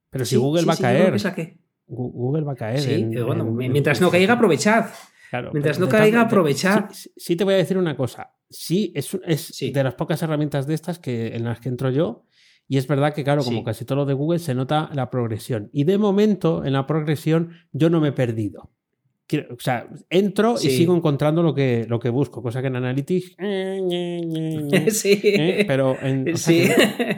[0.10, 1.16] Pero si sí, Google va a caer.
[1.36, 1.60] Que...
[1.86, 2.80] Google va a caer.
[2.80, 4.06] Sí, en, bueno, en, mientras en...
[4.06, 4.88] no caiga, aprovechad.
[5.30, 6.90] Claro, mientras no caiga, aprovechad.
[6.92, 8.34] Sí, sí, te voy a decir una cosa.
[8.50, 12.26] Sí, es, es de las pocas herramientas de estas que, en las que entro yo.
[12.68, 15.70] Y es verdad que, claro, como casi todo lo de Google, se nota la progresión.
[15.74, 18.72] Y de momento, en la progresión, yo no me he perdido
[19.40, 20.68] o sea, entro sí.
[20.68, 23.36] y sigo encontrando lo que, lo que busco, cosa que en Analytics.
[23.40, 25.20] Eh, sí.
[25.24, 25.66] ¿eh?
[25.68, 26.68] Pero en, o sí.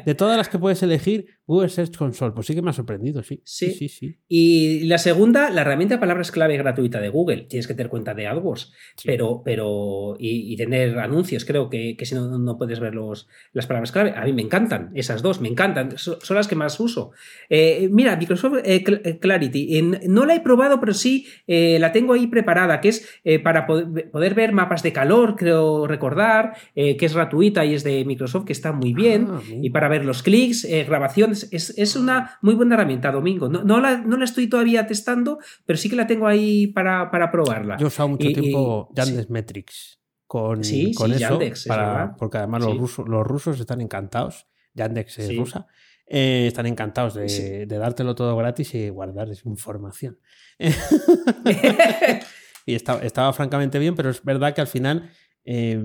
[0.06, 3.22] de todas las que puedes elegir, Google Search Console, pues sí que me ha sorprendido,
[3.22, 3.42] sí.
[3.44, 3.72] Sí.
[3.72, 7.44] sí, sí, Y la segunda, la herramienta de palabras clave gratuita de Google.
[7.44, 11.46] Tienes que tener cuenta de AdWords, pero, pero y, y, tener anuncios.
[11.46, 14.14] Creo que, que si no, no puedes ver los, las palabras clave.
[14.16, 15.98] A mí me encantan, esas dos, me encantan.
[15.98, 17.12] Son, son las que más uso.
[17.50, 18.84] Eh, mira, Microsoft eh,
[19.20, 19.82] Clarity.
[20.08, 24.12] no la he probado, pero sí la tengo ahí preparada, que es eh, para poder,
[24.12, 28.46] poder, ver mapas de calor, creo recordar, eh, que es gratuita y es de Microsoft,
[28.46, 32.38] que está muy bien, ah, y para ver los clics, eh, grabaciones, es, es, una
[32.42, 33.50] muy buena herramienta, Domingo.
[33.50, 37.12] No, no, la, no, la, estoy todavía testando, pero sí que la tengo ahí para,
[37.12, 37.78] para probarla.
[37.78, 39.32] Yo he usado mucho y, tiempo y, Yandex sí.
[39.32, 43.82] Metrics con, sí, con sí, eso, Yandex, para, porque además los, rusos, los rusos están
[43.82, 45.68] encantados, Yandex es rusa,
[46.08, 47.44] eh, están encantados de, sí.
[47.66, 50.20] de, dártelo todo gratis y guardar esa información.
[52.66, 55.10] y estaba, estaba, francamente bien, pero es verdad que al final
[55.44, 55.80] eh,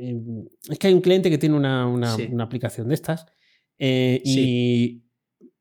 [0.00, 0.20] eh,
[0.68, 2.28] es que hay un cliente que tiene una, una, sí.
[2.30, 3.26] una aplicación de estas
[3.78, 5.02] eh, y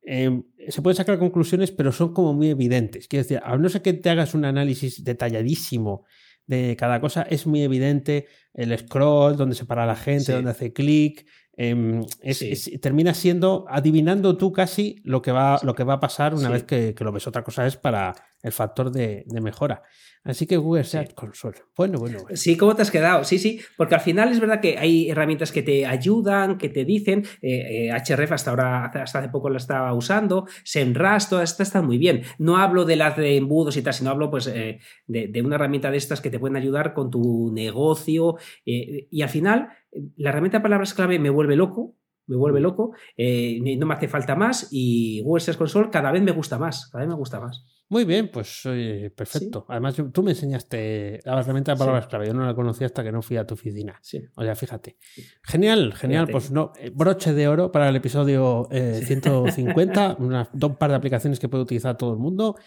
[0.03, 3.07] eh, se pueden sacar conclusiones, pero son como muy evidentes.
[3.07, 6.05] Quiero decir, a no ser que te hagas un análisis detalladísimo
[6.47, 10.31] de cada cosa, es muy evidente el scroll, donde se para la gente, sí.
[10.31, 12.51] donde hace clic, es, sí.
[12.51, 16.49] es, termina siendo adivinando tú casi lo que va, lo que va a pasar una
[16.49, 17.27] vez que, que, lo ves.
[17.27, 19.83] Otra cosa es para el factor de, de mejora.
[20.23, 21.15] Así que Google Search sí.
[21.15, 21.57] Console.
[21.77, 23.23] Bueno, bueno, bueno, Sí, ¿cómo te has quedado?
[23.23, 26.83] Sí, sí, porque al final es verdad que hay herramientas que te ayudan, que te
[26.83, 27.23] dicen.
[27.41, 30.45] Eh, eh, HRF hasta ahora, hasta hace poco la estaba usando.
[30.63, 32.23] SEMrush, todas estas están muy bien.
[32.37, 35.55] No hablo de las de embudos y tal, sino hablo pues eh, de, de, una
[35.55, 38.35] herramienta de estas que te pueden ayudar con tu negocio.
[38.65, 39.69] y al final,
[40.17, 41.95] la herramienta de palabras clave me vuelve loco
[42.29, 46.21] me vuelve loco, eh, no me hace falta más y Google Search Console cada vez
[46.21, 47.65] me gusta más, cada vez me gusta más.
[47.91, 49.65] Muy bien, pues oye, perfecto.
[49.67, 52.27] Además, tú me enseñaste la herramienta de palabras clave.
[52.27, 53.97] Yo no la conocía hasta que no fui a tu oficina.
[54.03, 54.21] Sí.
[54.35, 54.97] O sea, fíjate.
[55.41, 56.27] Genial, genial.
[56.27, 56.31] Fíjate.
[56.31, 60.17] Pues no, eh, broche de oro para el episodio eh, 150.
[60.19, 62.57] Unas dos par de aplicaciones que puede utilizar todo el mundo.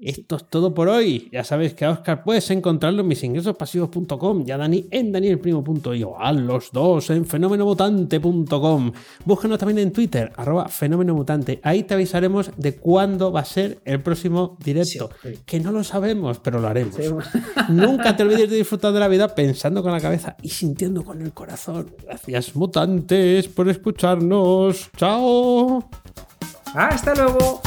[0.00, 1.28] Esto es todo por hoy.
[1.32, 6.20] Ya sabes que a Oscar puedes encontrarlo en misingresospasivos.com y a Dani en danielprimo.io.
[6.20, 8.92] A los dos en fenomenomutante.com.
[9.24, 11.60] Búscanos también en Twitter, arroba fenomenomutante.
[11.64, 15.10] Ahí te avisaremos de cuándo va a ser el próximo directo.
[15.22, 15.40] Sí, sí.
[15.44, 16.94] Que no lo sabemos, pero lo haremos.
[16.94, 17.02] Sí.
[17.68, 21.20] Nunca te olvides de disfrutar de la vida pensando con la cabeza y sintiendo con
[21.22, 21.90] el corazón.
[22.04, 24.90] Gracias, mutantes, por escucharnos.
[24.96, 25.88] ¡Chao!
[26.74, 27.60] Hasta luego.